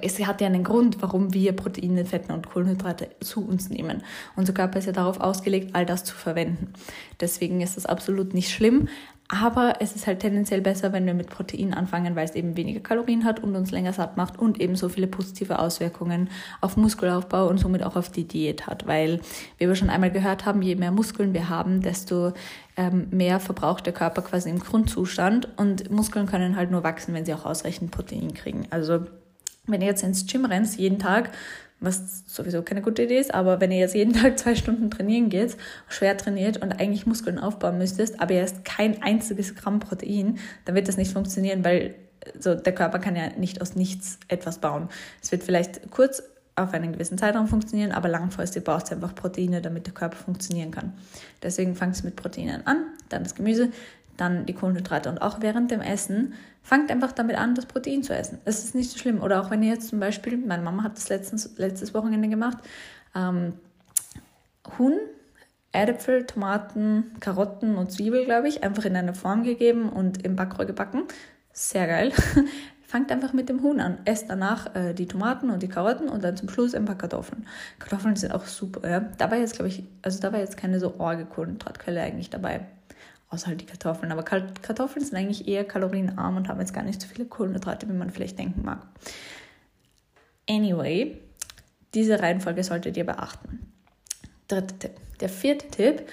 Es 0.00 0.18
hat 0.24 0.40
ja 0.40 0.46
einen 0.46 0.64
Grund, 0.64 1.02
warum 1.02 1.34
wir 1.34 1.52
Proteine, 1.52 2.06
Fetten 2.06 2.32
und 2.32 2.48
Kohlenhydrate 2.48 3.10
zu 3.20 3.46
uns 3.46 3.68
nehmen. 3.68 4.02
Unser 4.36 4.54
Körper 4.54 4.78
ist 4.78 4.86
ja 4.86 4.92
darauf 4.92 5.20
ausgelegt, 5.20 5.74
all 5.74 5.84
das 5.84 6.04
zu 6.04 6.14
verwenden. 6.14 6.72
Deswegen 7.20 7.60
ist 7.60 7.76
das 7.76 7.84
absolut 7.84 8.32
nicht 8.32 8.50
schlimm. 8.50 8.88
Aber 9.28 9.76
es 9.80 9.96
ist 9.96 10.06
halt 10.06 10.20
tendenziell 10.20 10.60
besser, 10.60 10.92
wenn 10.92 11.06
wir 11.06 11.14
mit 11.14 11.30
Protein 11.30 11.72
anfangen, 11.72 12.14
weil 12.14 12.26
es 12.26 12.34
eben 12.34 12.58
weniger 12.58 12.80
Kalorien 12.80 13.24
hat 13.24 13.42
und 13.42 13.56
uns 13.56 13.70
länger 13.70 13.94
satt 13.94 14.18
macht 14.18 14.38
und 14.38 14.60
eben 14.60 14.76
so 14.76 14.90
viele 14.90 15.06
positive 15.06 15.58
Auswirkungen 15.58 16.28
auf 16.60 16.76
Muskelaufbau 16.76 17.48
und 17.48 17.58
somit 17.58 17.82
auch 17.82 17.96
auf 17.96 18.10
die 18.10 18.28
Diät 18.28 18.66
hat. 18.66 18.86
Weil, 18.86 19.20
wie 19.56 19.66
wir 19.66 19.74
schon 19.76 19.88
einmal 19.88 20.10
gehört 20.10 20.44
haben, 20.44 20.60
je 20.60 20.76
mehr 20.76 20.90
Muskeln 20.90 21.32
wir 21.32 21.48
haben, 21.48 21.80
desto 21.80 22.34
ähm, 22.76 23.08
mehr 23.10 23.40
verbraucht 23.40 23.86
der 23.86 23.94
Körper 23.94 24.20
quasi 24.20 24.50
im 24.50 24.58
Grundzustand. 24.58 25.48
Und 25.56 25.90
Muskeln 25.90 26.26
können 26.26 26.56
halt 26.56 26.70
nur 26.70 26.84
wachsen, 26.84 27.14
wenn 27.14 27.24
sie 27.24 27.32
auch 27.32 27.46
ausreichend 27.46 27.92
Protein 27.92 28.34
kriegen. 28.34 28.66
Also 28.68 29.06
wenn 29.66 29.80
ihr 29.80 29.86
jetzt 29.86 30.02
ins 30.02 30.26
Gym 30.26 30.44
rennt, 30.44 30.76
jeden 30.76 30.98
Tag, 30.98 31.30
was 31.84 32.24
sowieso 32.26 32.62
keine 32.62 32.82
gute 32.82 33.02
Idee 33.02 33.18
ist, 33.18 33.34
aber 33.34 33.60
wenn 33.60 33.70
ihr 33.70 33.78
jetzt 33.78 33.94
jeden 33.94 34.12
Tag 34.20 34.38
zwei 34.38 34.54
Stunden 34.54 34.90
trainieren 34.90 35.28
geht, 35.28 35.56
schwer 35.88 36.16
trainiert 36.16 36.62
und 36.62 36.72
eigentlich 36.72 37.06
Muskeln 37.06 37.38
aufbauen 37.38 37.78
müsstest, 37.78 38.20
aber 38.20 38.34
ihr 38.34 38.42
hast 38.42 38.64
kein 38.64 39.02
einziges 39.02 39.54
Gramm 39.54 39.80
Protein, 39.80 40.38
dann 40.64 40.74
wird 40.74 40.88
das 40.88 40.96
nicht 40.96 41.12
funktionieren, 41.12 41.64
weil 41.64 41.94
so 42.38 42.54
der 42.54 42.74
Körper 42.74 42.98
kann 42.98 43.16
ja 43.16 43.28
nicht 43.36 43.60
aus 43.60 43.76
nichts 43.76 44.18
etwas 44.28 44.58
bauen. 44.58 44.88
Es 45.22 45.30
wird 45.30 45.42
vielleicht 45.42 45.90
kurz 45.90 46.22
auf 46.56 46.72
einen 46.72 46.92
gewissen 46.92 47.18
Zeitraum 47.18 47.48
funktionieren, 47.48 47.92
aber 47.92 48.08
langfristig 48.08 48.64
braucht 48.64 48.86
es 48.86 48.92
einfach 48.92 49.14
Proteine, 49.14 49.60
damit 49.60 49.86
der 49.86 49.94
Körper 49.94 50.16
funktionieren 50.16 50.70
kann. 50.70 50.92
Deswegen 51.42 51.74
fangt 51.74 51.96
es 51.96 52.04
mit 52.04 52.16
Proteinen 52.16 52.66
an, 52.66 52.84
dann 53.08 53.24
das 53.24 53.34
Gemüse, 53.34 53.70
dann 54.16 54.46
die 54.46 54.54
Kohlenhydrate 54.54 55.08
und 55.08 55.20
auch 55.20 55.40
während 55.40 55.70
dem 55.70 55.80
Essen 55.80 56.34
fangt 56.62 56.90
einfach 56.90 57.12
damit 57.12 57.36
an, 57.36 57.54
das 57.54 57.66
Protein 57.66 58.02
zu 58.02 58.14
essen. 58.14 58.38
Es 58.44 58.64
ist 58.64 58.74
nicht 58.74 58.90
so 58.90 58.98
schlimm. 58.98 59.22
Oder 59.22 59.40
auch 59.40 59.50
wenn 59.50 59.62
ihr 59.62 59.72
jetzt 59.72 59.88
zum 59.88 60.00
Beispiel, 60.00 60.36
meine 60.38 60.62
Mama 60.62 60.82
hat 60.82 60.96
das 60.96 61.08
letztens, 61.08 61.50
letztes 61.58 61.94
Wochenende 61.94 62.28
gemacht, 62.28 62.58
ähm, 63.14 63.54
Huhn, 64.78 64.98
Erdäpfel, 65.72 66.24
Tomaten, 66.24 67.12
Karotten 67.20 67.76
und 67.76 67.92
Zwiebel, 67.92 68.24
glaube 68.24 68.48
ich, 68.48 68.64
einfach 68.64 68.84
in 68.84 68.96
eine 68.96 69.14
Form 69.14 69.42
gegeben 69.42 69.90
und 69.90 70.24
im 70.24 70.36
Backrohr 70.36 70.64
gebacken. 70.64 71.02
Sehr 71.52 71.86
geil. 71.86 72.12
Fangt 72.86 73.10
einfach 73.10 73.32
mit 73.32 73.48
dem 73.48 73.62
Huhn 73.62 73.80
an. 73.80 73.98
Esst 74.04 74.30
danach 74.30 74.74
äh, 74.74 74.94
die 74.94 75.06
Tomaten 75.06 75.50
und 75.50 75.62
die 75.62 75.68
Karotten 75.68 76.08
und 76.08 76.22
dann 76.22 76.36
zum 76.36 76.48
Schluss 76.48 76.74
ein 76.74 76.84
paar 76.84 76.96
Kartoffeln. 76.96 77.46
Kartoffeln 77.78 78.14
sind 78.14 78.32
auch 78.32 78.46
super. 78.46 78.88
Ja? 78.88 79.00
Dabei 79.18 79.40
jetzt, 79.40 79.56
glaube 79.56 79.68
ich, 79.68 79.84
also 80.02 80.20
da 80.20 80.32
war 80.32 80.38
jetzt 80.38 80.56
keine 80.56 80.78
so 80.78 80.94
orge 80.98 81.24
Kohlenhydratquelle 81.26 82.00
eigentlich 82.00 82.30
dabei 82.30 82.60
außer 83.34 83.48
halt 83.48 83.60
die 83.60 83.66
Kartoffeln. 83.66 84.10
Aber 84.10 84.22
Kartoffeln 84.22 85.04
sind 85.04 85.16
eigentlich 85.16 85.46
eher 85.46 85.64
kalorienarm 85.64 86.36
und 86.36 86.48
haben 86.48 86.60
jetzt 86.60 86.72
gar 86.72 86.84
nicht 86.84 87.00
so 87.00 87.08
viele 87.08 87.26
Kohlenhydrate, 87.26 87.88
wie 87.88 87.92
man 87.92 88.10
vielleicht 88.10 88.38
denken 88.38 88.62
mag. 88.64 88.86
Anyway, 90.48 91.20
diese 91.92 92.20
Reihenfolge 92.20 92.64
solltet 92.64 92.96
ihr 92.96 93.04
beachten. 93.04 93.72
Dritter 94.48 94.78
Tipp. 94.78 94.92
Der 95.20 95.28
vierte 95.28 95.68
Tipp 95.68 96.08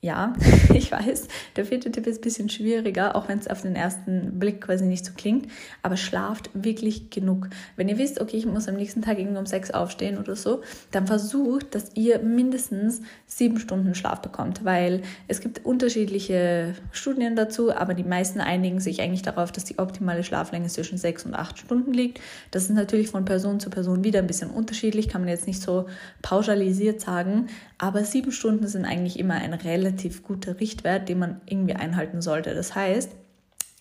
ja, 0.00 0.32
ich 0.74 0.92
weiß, 0.92 1.26
der 1.56 1.64
vierte 1.64 1.90
Tipp 1.90 2.06
ist 2.06 2.18
ein 2.18 2.22
bisschen 2.22 2.48
schwieriger, 2.48 3.16
auch 3.16 3.28
wenn 3.28 3.38
es 3.38 3.48
auf 3.48 3.62
den 3.62 3.74
ersten 3.74 4.38
Blick 4.38 4.60
quasi 4.60 4.86
nicht 4.86 5.04
so 5.04 5.12
klingt. 5.16 5.50
Aber 5.82 5.96
schlaft 5.96 6.50
wirklich 6.54 7.10
genug. 7.10 7.48
Wenn 7.74 7.88
ihr 7.88 7.98
wisst, 7.98 8.20
okay, 8.20 8.36
ich 8.36 8.46
muss 8.46 8.68
am 8.68 8.76
nächsten 8.76 9.02
Tag 9.02 9.18
irgendwie 9.18 9.38
um 9.38 9.46
sechs 9.46 9.72
aufstehen 9.72 10.18
oder 10.18 10.36
so, 10.36 10.62
dann 10.92 11.08
versucht, 11.08 11.74
dass 11.74 11.96
ihr 11.96 12.20
mindestens 12.20 13.00
sieben 13.26 13.58
Stunden 13.58 13.96
Schlaf 13.96 14.22
bekommt, 14.22 14.64
weil 14.64 15.02
es 15.26 15.40
gibt 15.40 15.64
unterschiedliche 15.66 16.74
Studien 16.92 17.34
dazu, 17.34 17.74
aber 17.74 17.94
die 17.94 18.04
meisten 18.04 18.40
einigen 18.40 18.78
sich 18.78 19.00
eigentlich 19.02 19.22
darauf, 19.22 19.50
dass 19.50 19.64
die 19.64 19.80
optimale 19.80 20.22
Schlaflänge 20.22 20.68
zwischen 20.68 20.98
sechs 20.98 21.26
und 21.26 21.34
acht 21.34 21.58
Stunden 21.58 21.92
liegt. 21.92 22.20
Das 22.52 22.64
ist 22.64 22.70
natürlich 22.70 23.08
von 23.08 23.24
Person 23.24 23.58
zu 23.58 23.68
Person 23.68 24.04
wieder 24.04 24.20
ein 24.20 24.28
bisschen 24.28 24.50
unterschiedlich, 24.50 25.08
kann 25.08 25.22
man 25.22 25.28
jetzt 25.28 25.48
nicht 25.48 25.60
so 25.60 25.86
pauschalisiert 26.22 27.00
sagen, 27.00 27.48
Aber 27.78 28.04
sieben 28.04 28.32
Stunden 28.32 28.66
sind 28.66 28.84
eigentlich 28.84 29.18
immer 29.18 29.34
ein 29.34 29.54
relativ 29.54 30.24
guter 30.24 30.58
Richtwert, 30.60 31.08
den 31.08 31.20
man 31.20 31.40
irgendwie 31.46 31.74
einhalten 31.74 32.20
sollte. 32.20 32.54
Das 32.54 32.74
heißt, 32.74 33.10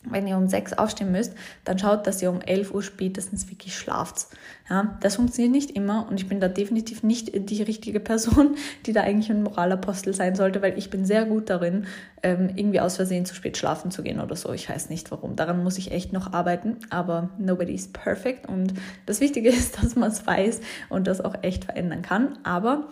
wenn 0.10 0.28
ihr 0.28 0.38
um 0.38 0.48
sechs 0.48 0.74
aufstehen 0.74 1.12
müsst, 1.12 1.34
dann 1.66 1.80
schaut, 1.80 2.08
dass 2.08 2.22
ihr 2.22 2.30
um 2.30 2.42
11 2.42 2.74
Uhr 2.74 2.84
spätestens 2.84 3.50
wirklich 3.50 3.76
schlaft. 3.76 4.28
Ja, 4.70 4.98
das 5.02 5.16
funktioniert 5.16 5.52
nicht 5.52 5.72
immer 5.72 6.08
und 6.10 6.20
ich 6.20 6.30
bin 6.30 6.40
da 6.40 6.48
definitiv 6.48 7.04
nicht 7.04 7.32
die 7.34 7.64
richtige 7.64 8.00
Person, 8.00 8.56
die 8.86 8.94
da 8.94 9.02
eigentlich 9.02 9.30
ein 9.32 9.44
Moralapostel 9.44 10.14
sein 10.14 10.36
sollte, 10.36 10.62
weil 10.62 10.78
ich 10.78 10.90
bin 10.90 11.06
sehr 11.06 11.26
gut 11.26 11.50
darin, 11.50 11.88
ähm, 12.24 12.52
irgendwie 12.56 12.80
aus 12.80 12.96
Versehen 12.96 13.26
zu 13.26 13.36
spät 13.36 13.58
schlafen 13.58 13.92
zu 13.92 14.04
gehen 14.04 14.20
oder 14.20 14.36
so. 14.36 14.54
Ich 14.54 14.70
weiß 14.70 14.90
nicht 14.90 15.12
warum. 15.12 15.36
Daran 15.36 15.64
muss 15.64 15.78
ich 15.78 15.92
echt 15.92 16.14
noch 16.14 16.32
arbeiten, 16.32 16.78
aber 16.90 17.30
nobody 17.38 17.74
is 17.74 17.92
perfect 17.92 18.48
und 18.48 18.74
das 19.06 19.20
Wichtige 19.20 19.50
ist, 19.50 19.82
dass 19.82 19.96
man 19.96 20.12
es 20.12 20.26
weiß 20.26 20.62
und 20.90 21.08
das 21.08 21.22
auch 21.22 21.36
echt 21.42 21.66
verändern 21.66 22.02
kann. 22.02 22.38
Aber 22.44 22.88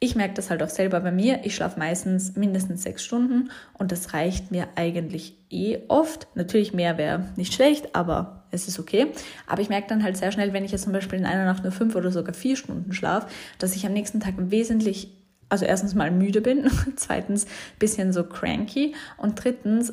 ich 0.00 0.16
merke 0.16 0.34
das 0.34 0.50
halt 0.50 0.62
auch 0.62 0.68
selber 0.68 1.00
bei 1.00 1.12
mir. 1.12 1.40
Ich 1.44 1.54
schlafe 1.54 1.78
meistens 1.78 2.36
mindestens 2.36 2.82
sechs 2.82 3.04
Stunden 3.04 3.50
und 3.78 3.92
das 3.92 4.12
reicht 4.12 4.50
mir 4.50 4.68
eigentlich 4.74 5.34
eh 5.50 5.78
oft. 5.88 6.28
Natürlich 6.34 6.74
mehr 6.74 6.98
wäre 6.98 7.28
nicht 7.36 7.54
schlecht, 7.54 7.94
aber 7.94 8.44
es 8.50 8.68
ist 8.68 8.78
okay. 8.78 9.08
Aber 9.46 9.62
ich 9.62 9.68
merke 9.68 9.88
dann 9.88 10.02
halt 10.02 10.16
sehr 10.16 10.32
schnell, 10.32 10.52
wenn 10.52 10.64
ich 10.64 10.72
jetzt 10.72 10.84
zum 10.84 10.92
Beispiel 10.92 11.18
in 11.18 11.26
einer 11.26 11.44
Nacht 11.44 11.62
nur 11.62 11.72
fünf 11.72 11.94
oder 11.94 12.10
sogar 12.10 12.34
vier 12.34 12.56
Stunden 12.56 12.92
schlafe, 12.92 13.28
dass 13.58 13.74
ich 13.76 13.86
am 13.86 13.92
nächsten 13.92 14.20
Tag 14.20 14.34
wesentlich, 14.36 15.08
also 15.48 15.64
erstens 15.64 15.94
mal 15.94 16.10
müde 16.10 16.40
bin, 16.40 16.70
zweitens 16.96 17.46
bisschen 17.78 18.12
so 18.12 18.24
cranky 18.24 18.94
und 19.16 19.42
drittens 19.42 19.92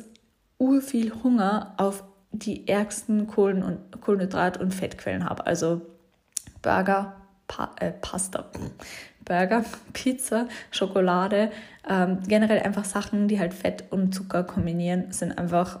ur 0.58 0.80
viel 0.80 1.12
Hunger 1.22 1.74
auf 1.76 2.04
die 2.32 2.68
ärgsten 2.68 3.26
Kohlen 3.26 3.62
und 3.62 3.78
Kohlenhydrat- 4.00 4.58
und 4.58 4.74
Fettquellen 4.74 5.28
habe. 5.28 5.46
Also 5.46 5.82
Burger, 6.62 7.16
pa 7.46 7.74
äh, 7.80 7.92
Pasta, 7.92 8.50
Burger, 9.24 9.64
Pizza, 9.92 10.48
Schokolade, 10.70 11.50
ähm, 11.88 12.18
generell 12.26 12.60
einfach 12.60 12.84
Sachen, 12.84 13.28
die 13.28 13.38
halt 13.38 13.54
Fett 13.54 13.84
und 13.90 14.14
Zucker 14.14 14.44
kombinieren, 14.44 15.12
sind 15.12 15.38
einfach, 15.38 15.80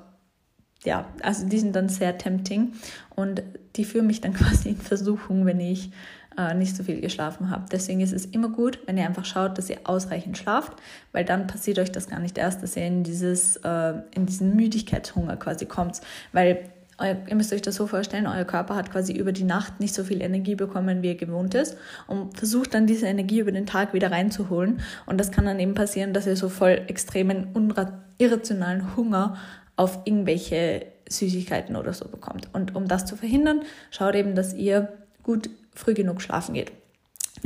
ja, 0.84 1.06
also 1.22 1.46
die 1.46 1.58
sind 1.58 1.76
dann 1.76 1.88
sehr 1.88 2.18
tempting 2.18 2.72
und 3.10 3.42
die 3.76 3.84
führen 3.84 4.06
mich 4.06 4.20
dann 4.20 4.34
quasi 4.34 4.70
in 4.70 4.76
Versuchung, 4.76 5.46
wenn 5.46 5.60
ich 5.60 5.90
äh, 6.36 6.54
nicht 6.54 6.76
so 6.76 6.82
viel 6.82 7.00
geschlafen 7.00 7.50
habe. 7.50 7.64
Deswegen 7.70 8.00
ist 8.00 8.12
es 8.12 8.26
immer 8.26 8.48
gut, 8.48 8.78
wenn 8.86 8.96
ihr 8.96 9.06
einfach 9.06 9.24
schaut, 9.24 9.58
dass 9.58 9.70
ihr 9.70 9.80
ausreichend 9.84 10.38
schlaft, 10.38 10.72
weil 11.12 11.24
dann 11.24 11.46
passiert 11.46 11.78
euch 11.78 11.92
das 11.92 12.08
gar 12.08 12.20
nicht 12.20 12.38
erst, 12.38 12.62
dass 12.62 12.76
ihr 12.76 12.86
in, 12.86 13.04
dieses, 13.04 13.56
äh, 13.56 13.94
in 14.14 14.26
diesen 14.26 14.56
Müdigkeitshunger 14.56 15.36
quasi 15.36 15.66
kommt, 15.66 16.00
weil 16.32 16.70
ihr 17.00 17.34
müsst 17.34 17.52
euch 17.52 17.62
das 17.62 17.76
so 17.76 17.86
vorstellen, 17.86 18.26
euer 18.26 18.44
Körper 18.44 18.76
hat 18.76 18.92
quasi 18.92 19.12
über 19.12 19.32
die 19.32 19.44
Nacht 19.44 19.80
nicht 19.80 19.94
so 19.94 20.04
viel 20.04 20.22
Energie 20.22 20.54
bekommen, 20.54 21.02
wie 21.02 21.08
er 21.08 21.14
gewohnt 21.14 21.54
ist 21.54 21.76
und 22.06 22.36
versucht 22.36 22.74
dann 22.74 22.86
diese 22.86 23.06
Energie 23.06 23.40
über 23.40 23.52
den 23.52 23.66
Tag 23.66 23.94
wieder 23.94 24.10
reinzuholen. 24.10 24.80
Und 25.06 25.18
das 25.18 25.32
kann 25.32 25.46
dann 25.46 25.58
eben 25.58 25.74
passieren, 25.74 26.12
dass 26.12 26.26
ihr 26.26 26.36
so 26.36 26.48
voll 26.48 26.82
extremen, 26.86 27.48
irrationalen 28.18 28.96
Hunger 28.96 29.36
auf 29.76 30.00
irgendwelche 30.04 30.86
Süßigkeiten 31.08 31.76
oder 31.76 31.92
so 31.92 32.08
bekommt. 32.08 32.48
Und 32.52 32.76
um 32.76 32.88
das 32.88 33.06
zu 33.06 33.16
verhindern, 33.16 33.62
schaut 33.90 34.14
eben, 34.14 34.34
dass 34.34 34.54
ihr 34.54 34.92
gut 35.22 35.50
früh 35.74 35.94
genug 35.94 36.20
schlafen 36.20 36.54
geht. 36.54 36.72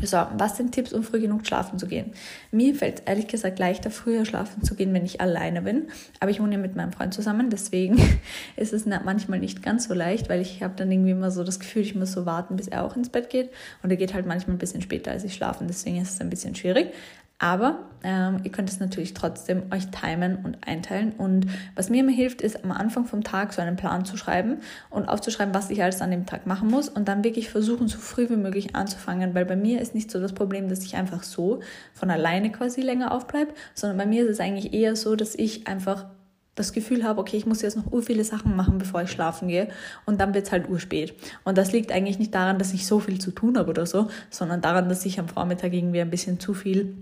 So, 0.02 0.18
was 0.36 0.58
sind 0.58 0.72
Tipps, 0.72 0.92
um 0.92 1.02
früh 1.02 1.20
genug 1.20 1.46
schlafen 1.46 1.78
zu 1.78 1.86
gehen? 1.86 2.12
Mir 2.50 2.74
fällt 2.74 3.04
ehrlich 3.06 3.28
gesagt 3.28 3.58
leichter, 3.58 3.90
früher 3.90 4.26
schlafen 4.26 4.62
zu 4.62 4.74
gehen, 4.74 4.92
wenn 4.92 5.06
ich 5.06 5.22
alleine 5.22 5.62
bin. 5.62 5.88
Aber 6.20 6.30
ich 6.30 6.38
wohne 6.38 6.52
ja 6.52 6.58
mit 6.58 6.76
meinem 6.76 6.92
Freund 6.92 7.14
zusammen, 7.14 7.48
deswegen 7.48 7.96
ist 8.56 8.74
es 8.74 8.84
manchmal 8.84 9.38
nicht 9.38 9.62
ganz 9.62 9.88
so 9.88 9.94
leicht, 9.94 10.28
weil 10.28 10.42
ich 10.42 10.62
habe 10.62 10.74
dann 10.76 10.92
irgendwie 10.92 11.12
immer 11.12 11.30
so 11.30 11.44
das 11.44 11.60
Gefühl, 11.60 11.82
ich 11.82 11.94
muss 11.94 12.12
so 12.12 12.26
warten, 12.26 12.56
bis 12.56 12.68
er 12.68 12.84
auch 12.84 12.94
ins 12.94 13.08
Bett 13.08 13.30
geht. 13.30 13.50
Und 13.82 13.90
er 13.90 13.96
geht 13.96 14.12
halt 14.12 14.26
manchmal 14.26 14.56
ein 14.56 14.58
bisschen 14.58 14.82
später 14.82 15.12
als 15.12 15.24
ich 15.24 15.34
schlafen, 15.34 15.66
deswegen 15.66 16.00
ist 16.00 16.10
es 16.10 16.20
ein 16.20 16.30
bisschen 16.30 16.54
schwierig. 16.54 16.92
Aber 17.38 17.80
ähm, 18.02 18.38
ihr 18.44 18.50
könnt 18.50 18.70
es 18.70 18.80
natürlich 18.80 19.12
trotzdem 19.12 19.64
euch 19.70 19.88
timen 19.90 20.36
und 20.36 20.66
einteilen. 20.66 21.12
Und 21.12 21.46
was 21.74 21.90
mir 21.90 22.00
immer 22.00 22.12
hilft, 22.12 22.40
ist 22.40 22.64
am 22.64 22.72
Anfang 22.72 23.04
vom 23.04 23.22
Tag 23.22 23.52
so 23.52 23.60
einen 23.60 23.76
Plan 23.76 24.06
zu 24.06 24.16
schreiben 24.16 24.60
und 24.88 25.06
aufzuschreiben, 25.06 25.54
was 25.54 25.68
ich 25.68 25.82
alles 25.82 26.00
an 26.00 26.10
dem 26.10 26.24
Tag 26.24 26.46
machen 26.46 26.70
muss 26.70 26.88
und 26.88 27.08
dann 27.08 27.24
wirklich 27.24 27.50
versuchen, 27.50 27.88
so 27.88 27.98
früh 27.98 28.30
wie 28.30 28.36
möglich 28.36 28.74
anzufangen. 28.74 29.34
Weil 29.34 29.44
bei 29.44 29.56
mir 29.56 29.82
ist 29.82 29.94
nicht 29.94 30.10
so 30.10 30.18
das 30.18 30.32
Problem, 30.32 30.70
dass 30.70 30.82
ich 30.82 30.96
einfach 30.96 31.22
so 31.22 31.60
von 31.92 32.10
alleine 32.10 32.50
quasi 32.50 32.80
länger 32.80 33.12
aufbleibe, 33.12 33.52
sondern 33.74 33.98
bei 33.98 34.06
mir 34.06 34.24
ist 34.24 34.30
es 34.30 34.40
eigentlich 34.40 34.72
eher 34.72 34.96
so, 34.96 35.14
dass 35.14 35.34
ich 35.34 35.66
einfach 35.66 36.06
das 36.54 36.72
Gefühl 36.72 37.04
habe, 37.04 37.20
okay, 37.20 37.36
ich 37.36 37.44
muss 37.44 37.60
jetzt 37.60 37.76
noch 37.76 37.92
ur 37.92 38.02
viele 38.02 38.24
Sachen 38.24 38.56
machen, 38.56 38.78
bevor 38.78 39.02
ich 39.02 39.10
schlafen 39.10 39.48
gehe 39.48 39.68
und 40.06 40.22
dann 40.22 40.32
wird 40.32 40.46
es 40.46 40.52
halt 40.52 40.70
urspät. 40.70 41.14
Und 41.44 41.58
das 41.58 41.72
liegt 41.72 41.92
eigentlich 41.92 42.18
nicht 42.18 42.34
daran, 42.34 42.58
dass 42.58 42.72
ich 42.72 42.86
so 42.86 42.98
viel 42.98 43.20
zu 43.20 43.30
tun 43.30 43.58
habe 43.58 43.68
oder 43.68 43.84
so, 43.84 44.08
sondern 44.30 44.62
daran, 44.62 44.88
dass 44.88 45.04
ich 45.04 45.20
am 45.20 45.28
Vormittag 45.28 45.74
irgendwie 45.74 46.00
ein 46.00 46.08
bisschen 46.08 46.40
zu 46.40 46.54
viel 46.54 46.96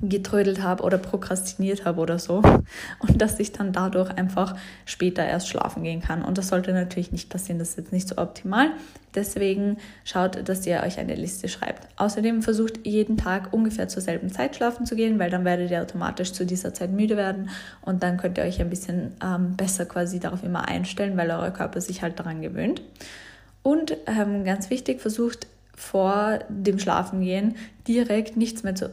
getrödelt 0.00 0.62
habe 0.62 0.82
oder 0.82 0.98
prokrastiniert 0.98 1.84
habe 1.84 2.00
oder 2.00 2.18
so 2.18 2.42
und 2.98 3.20
dass 3.20 3.40
ich 3.40 3.52
dann 3.52 3.72
dadurch 3.72 4.10
einfach 4.10 4.56
später 4.84 5.24
erst 5.24 5.48
schlafen 5.48 5.82
gehen 5.82 6.00
kann. 6.00 6.22
Und 6.22 6.38
das 6.38 6.48
sollte 6.48 6.72
natürlich 6.72 7.12
nicht 7.12 7.30
passieren, 7.30 7.58
das 7.58 7.70
ist 7.70 7.78
jetzt 7.78 7.92
nicht 7.92 8.08
so 8.08 8.18
optimal. 8.18 8.70
Deswegen 9.14 9.76
schaut, 10.04 10.48
dass 10.48 10.66
ihr 10.66 10.82
euch 10.84 10.98
eine 10.98 11.14
Liste 11.14 11.48
schreibt. 11.48 11.86
Außerdem 11.96 12.42
versucht 12.42 12.84
jeden 12.84 13.16
Tag 13.16 13.52
ungefähr 13.52 13.86
zur 13.86 14.02
selben 14.02 14.30
Zeit 14.30 14.56
schlafen 14.56 14.86
zu 14.86 14.96
gehen, 14.96 15.18
weil 15.18 15.30
dann 15.30 15.44
werdet 15.44 15.70
ihr 15.70 15.82
automatisch 15.82 16.32
zu 16.32 16.44
dieser 16.44 16.74
Zeit 16.74 16.90
müde 16.90 17.16
werden 17.16 17.50
und 17.82 18.02
dann 18.02 18.16
könnt 18.16 18.38
ihr 18.38 18.44
euch 18.44 18.60
ein 18.60 18.70
bisschen 18.70 19.12
ähm, 19.22 19.56
besser 19.56 19.86
quasi 19.86 20.18
darauf 20.18 20.42
immer 20.42 20.66
einstellen, 20.66 21.16
weil 21.16 21.30
euer 21.30 21.50
Körper 21.50 21.80
sich 21.80 22.02
halt 22.02 22.18
daran 22.18 22.42
gewöhnt. 22.42 22.82
Und 23.62 23.96
ähm, 24.06 24.44
ganz 24.44 24.68
wichtig, 24.68 25.00
versucht 25.00 25.46
vor 25.76 26.40
dem 26.48 26.78
Schlafengehen 26.78 27.56
direkt 27.86 28.36
nichts 28.36 28.62
mehr 28.62 28.74
zu 28.74 28.90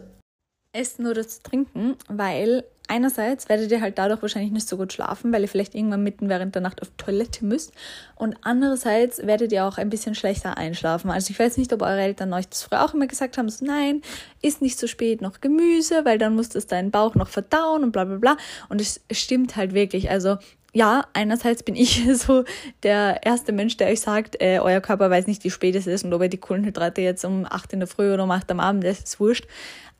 essen 0.73 1.07
oder 1.07 1.27
zu 1.27 1.43
trinken, 1.43 1.95
weil 2.07 2.63
einerseits 2.87 3.47
werdet 3.49 3.71
ihr 3.71 3.81
halt 3.81 3.97
dadurch 3.97 4.21
wahrscheinlich 4.21 4.51
nicht 4.51 4.67
so 4.67 4.77
gut 4.77 4.91
schlafen, 4.91 5.31
weil 5.31 5.41
ihr 5.41 5.47
vielleicht 5.47 5.75
irgendwann 5.75 6.03
mitten 6.03 6.29
während 6.29 6.55
der 6.55 6.61
Nacht 6.61 6.81
auf 6.81 6.91
Toilette 6.97 7.45
müsst 7.45 7.71
und 8.15 8.35
andererseits 8.41 9.25
werdet 9.25 9.51
ihr 9.51 9.65
auch 9.65 9.77
ein 9.77 9.89
bisschen 9.89 10.15
schlechter 10.15 10.57
einschlafen. 10.57 11.09
Also 11.09 11.31
ich 11.31 11.39
weiß 11.39 11.57
nicht, 11.57 11.71
ob 11.73 11.81
eure 11.81 12.01
Eltern 12.01 12.33
euch 12.33 12.47
das 12.49 12.63
früher 12.63 12.83
auch 12.83 12.93
immer 12.93 13.07
gesagt 13.07 13.37
haben, 13.37 13.49
so 13.49 13.65
nein, 13.65 14.01
isst 14.41 14.61
nicht 14.61 14.77
so 14.77 14.87
spät 14.87 15.21
noch 15.21 15.39
Gemüse, 15.41 16.03
weil 16.03 16.17
dann 16.17 16.35
muss 16.35 16.49
das 16.49 16.67
deinen 16.67 16.91
Bauch 16.91 17.15
noch 17.15 17.29
verdauen 17.29 17.83
und 17.83 17.91
bla 17.91 18.03
bla 18.03 18.17
bla 18.17 18.37
und 18.69 18.81
es 18.81 19.01
stimmt 19.11 19.55
halt 19.55 19.73
wirklich. 19.73 20.09
Also 20.09 20.37
ja, 20.73 21.05
einerseits 21.13 21.63
bin 21.63 21.75
ich 21.75 22.03
so 22.13 22.43
der 22.83 23.23
erste 23.23 23.51
Mensch, 23.51 23.77
der 23.77 23.87
euch 23.87 24.01
sagt, 24.01 24.41
äh, 24.41 24.59
euer 24.59 24.81
Körper 24.81 25.09
weiß 25.09 25.27
nicht, 25.27 25.43
wie 25.43 25.49
spät 25.49 25.75
es 25.75 25.87
ist 25.87 26.05
und 26.05 26.13
ob 26.13 26.21
er 26.21 26.29
die 26.29 26.37
Kohlenhydrate 26.37 27.01
jetzt 27.01 27.25
um 27.25 27.45
8 27.49 27.73
in 27.73 27.79
der 27.79 27.87
Früh 27.87 28.13
oder 28.13 28.23
um 28.23 28.31
8 28.31 28.51
am 28.51 28.59
Abend, 28.59 28.83
das 28.83 28.99
ist 28.99 29.19
wurscht. 29.19 29.47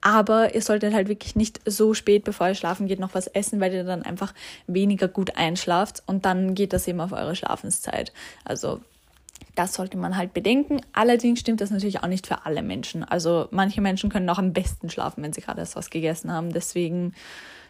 Aber 0.01 0.55
ihr 0.55 0.61
solltet 0.61 0.93
halt 0.93 1.07
wirklich 1.07 1.35
nicht 1.35 1.61
so 1.65 1.93
spät, 1.93 2.23
bevor 2.23 2.47
ihr 2.47 2.55
schlafen 2.55 2.87
geht, 2.87 2.99
noch 2.99 3.13
was 3.13 3.27
essen, 3.27 3.59
weil 3.59 3.73
ihr 3.73 3.83
dann 3.83 4.01
einfach 4.01 4.33
weniger 4.67 5.07
gut 5.07 5.37
einschlaft 5.37 6.01
und 6.07 6.25
dann 6.25 6.55
geht 6.55 6.73
das 6.73 6.87
eben 6.87 6.99
auf 6.99 7.11
eure 7.11 7.35
Schlafenszeit. 7.35 8.11
Also 8.43 8.81
das 9.55 9.73
sollte 9.73 9.97
man 9.97 10.17
halt 10.17 10.33
bedenken. 10.33 10.81
Allerdings 10.93 11.39
stimmt 11.39 11.61
das 11.61 11.71
natürlich 11.71 12.01
auch 12.01 12.07
nicht 12.07 12.25
für 12.25 12.45
alle 12.45 12.63
Menschen. 12.63 13.03
Also 13.03 13.47
manche 13.51 13.81
Menschen 13.81 14.09
können 14.09 14.29
auch 14.29 14.39
am 14.39 14.53
besten 14.53 14.89
schlafen, 14.89 15.23
wenn 15.23 15.33
sie 15.33 15.41
gerade 15.41 15.59
erst 15.59 15.75
was 15.75 15.89
gegessen 15.89 16.31
haben. 16.31 16.53
Deswegen, 16.53 17.13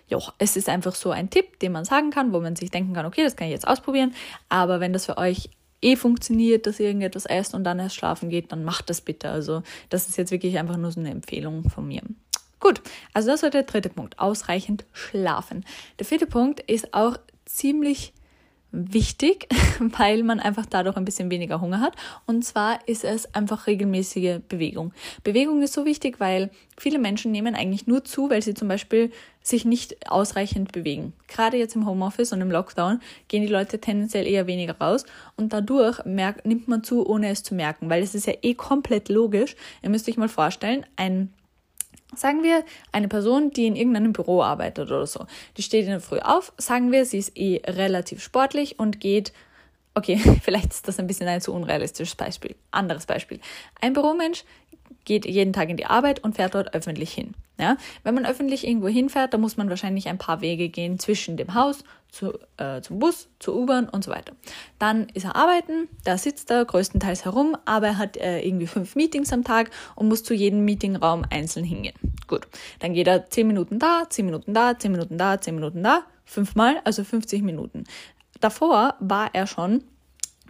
ja, 0.07 0.19
es 0.37 0.55
ist 0.55 0.69
einfach 0.69 0.95
so 0.95 1.11
ein 1.11 1.29
Tipp, 1.29 1.59
den 1.59 1.71
man 1.71 1.85
sagen 1.85 2.11
kann, 2.11 2.33
wo 2.33 2.39
man 2.39 2.55
sich 2.55 2.71
denken 2.71 2.93
kann, 2.93 3.05
okay, 3.05 3.23
das 3.23 3.35
kann 3.35 3.47
ich 3.47 3.53
jetzt 3.53 3.67
ausprobieren. 3.67 4.13
Aber 4.47 4.79
wenn 4.79 4.93
das 4.93 5.05
für 5.05 5.17
euch 5.17 5.49
eh 5.81 5.95
funktioniert, 5.95 6.65
dass 6.65 6.79
ihr 6.79 6.87
irgendetwas 6.87 7.25
esst 7.25 7.53
und 7.53 7.63
dann 7.63 7.79
erst 7.79 7.95
schlafen 7.95 8.29
geht, 8.29 8.51
dann 8.51 8.63
macht 8.63 8.89
das 8.89 9.01
bitte. 9.01 9.29
Also 9.29 9.63
das 9.89 10.07
ist 10.07 10.17
jetzt 10.17 10.31
wirklich 10.31 10.57
einfach 10.57 10.77
nur 10.77 10.91
so 10.91 10.99
eine 10.99 11.11
Empfehlung 11.11 11.69
von 11.69 11.87
mir. 11.87 12.01
Gut, 12.59 12.81
also 13.13 13.29
das 13.29 13.41
war 13.41 13.49
der 13.49 13.63
dritte 13.63 13.89
Punkt, 13.89 14.19
ausreichend 14.19 14.85
schlafen. 14.93 15.65
Der 15.97 16.05
vierte 16.05 16.27
Punkt 16.27 16.59
ist 16.59 16.93
auch 16.93 17.17
ziemlich 17.45 18.13
wichtig, 18.71 19.47
weil 19.79 20.23
man 20.23 20.39
einfach 20.39 20.65
dadurch 20.65 20.97
ein 20.97 21.05
bisschen 21.05 21.29
weniger 21.29 21.61
Hunger 21.61 21.81
hat. 21.81 21.95
Und 22.25 22.43
zwar 22.43 22.87
ist 22.87 23.03
es 23.03 23.33
einfach 23.33 23.67
regelmäßige 23.67 24.39
Bewegung. 24.47 24.93
Bewegung 25.23 25.61
ist 25.61 25.73
so 25.73 25.85
wichtig, 25.85 26.19
weil 26.19 26.49
viele 26.77 26.99
Menschen 26.99 27.31
nehmen 27.31 27.55
eigentlich 27.55 27.87
nur 27.87 28.03
zu, 28.03 28.29
weil 28.29 28.41
sie 28.41 28.53
zum 28.53 28.67
Beispiel 28.67 29.11
sich 29.43 29.65
nicht 29.65 30.09
ausreichend 30.09 30.71
bewegen. 30.71 31.13
Gerade 31.27 31.57
jetzt 31.57 31.75
im 31.75 31.85
Homeoffice 31.85 32.31
und 32.31 32.41
im 32.41 32.51
Lockdown 32.51 32.99
gehen 33.27 33.41
die 33.41 33.51
Leute 33.51 33.79
tendenziell 33.79 34.27
eher 34.27 34.47
weniger 34.47 34.77
raus 34.77 35.05
und 35.35 35.51
dadurch 35.51 36.03
merkt, 36.05 36.45
nimmt 36.45 36.67
man 36.67 36.83
zu, 36.83 37.07
ohne 37.07 37.29
es 37.29 37.43
zu 37.43 37.55
merken, 37.55 37.89
weil 37.89 38.03
es 38.03 38.15
ist 38.15 38.27
ja 38.27 38.33
eh 38.41 38.53
komplett 38.53 39.09
logisch. 39.09 39.55
Ihr 39.81 39.89
müsst 39.89 40.07
euch 40.07 40.17
mal 40.17 40.29
vorstellen, 40.29 40.85
ein 40.95 41.33
Sagen 42.15 42.43
wir, 42.43 42.65
eine 42.91 43.07
Person, 43.07 43.51
die 43.51 43.67
in 43.67 43.75
irgendeinem 43.75 44.11
Büro 44.11 44.41
arbeitet 44.41 44.91
oder 44.91 45.07
so, 45.07 45.25
die 45.57 45.63
steht 45.63 45.85
in 45.85 45.91
der 45.91 46.01
Früh 46.01 46.19
auf, 46.19 46.51
sagen 46.57 46.91
wir, 46.91 47.05
sie 47.05 47.19
ist 47.19 47.37
eh 47.37 47.61
relativ 47.65 48.21
sportlich 48.21 48.79
und 48.79 48.99
geht, 48.99 49.31
okay, 49.95 50.17
vielleicht 50.43 50.71
ist 50.71 50.87
das 50.87 50.99
ein 50.99 51.07
bisschen 51.07 51.27
ein 51.27 51.41
zu 51.41 51.53
unrealistisches 51.53 52.15
Beispiel. 52.15 52.55
Anderes 52.71 53.05
Beispiel. 53.05 53.39
Ein 53.79 53.93
Büromensch 53.93 54.43
geht 55.05 55.25
jeden 55.25 55.53
Tag 55.53 55.69
in 55.69 55.77
die 55.77 55.85
Arbeit 55.85 56.23
und 56.23 56.35
fährt 56.35 56.55
dort 56.55 56.73
öffentlich 56.73 57.11
hin. 57.11 57.33
Ja? 57.59 57.77
Wenn 58.03 58.15
man 58.15 58.25
öffentlich 58.25 58.67
irgendwo 58.67 58.87
hinfährt, 58.87 59.33
dann 59.33 59.41
muss 59.41 59.57
man 59.57 59.69
wahrscheinlich 59.69 60.07
ein 60.07 60.17
paar 60.17 60.41
Wege 60.41 60.69
gehen 60.69 60.99
zwischen 60.99 61.37
dem 61.37 61.53
Haus 61.53 61.83
zu, 62.09 62.33
äh, 62.57 62.81
zum 62.81 62.99
Bus, 62.99 63.29
zur 63.39 63.55
U-Bahn 63.55 63.87
und 63.87 64.03
so 64.03 64.11
weiter. 64.11 64.33
Dann 64.79 65.07
ist 65.09 65.25
er 65.25 65.35
arbeiten, 65.35 65.87
da 66.03 66.17
sitzt 66.17 66.51
er 66.51 66.65
größtenteils 66.65 67.25
herum, 67.25 67.55
aber 67.65 67.87
er 67.87 67.97
hat 67.97 68.17
äh, 68.17 68.41
irgendwie 68.41 68.67
fünf 68.67 68.95
Meetings 68.95 69.31
am 69.31 69.43
Tag 69.43 69.71
und 69.95 70.07
muss 70.07 70.23
zu 70.23 70.33
jedem 70.33 70.65
Meetingraum 70.65 71.23
einzeln 71.29 71.63
hingehen. 71.63 71.95
Gut, 72.27 72.47
dann 72.79 72.93
geht 72.93 73.07
er 73.07 73.29
10 73.29 73.47
Minuten 73.47 73.79
da, 73.79 74.03
10 74.09 74.25
Minuten 74.25 74.53
da, 74.53 74.77
10 74.77 74.91
Minuten 74.91 75.17
da, 75.17 75.39
10 75.39 75.55
Minuten 75.55 75.83
da, 75.83 76.03
fünfmal, 76.25 76.81
also 76.83 77.03
50 77.03 77.43
Minuten. 77.43 77.85
Davor 78.39 78.95
war 78.99 79.29
er 79.33 79.47
schon 79.47 79.83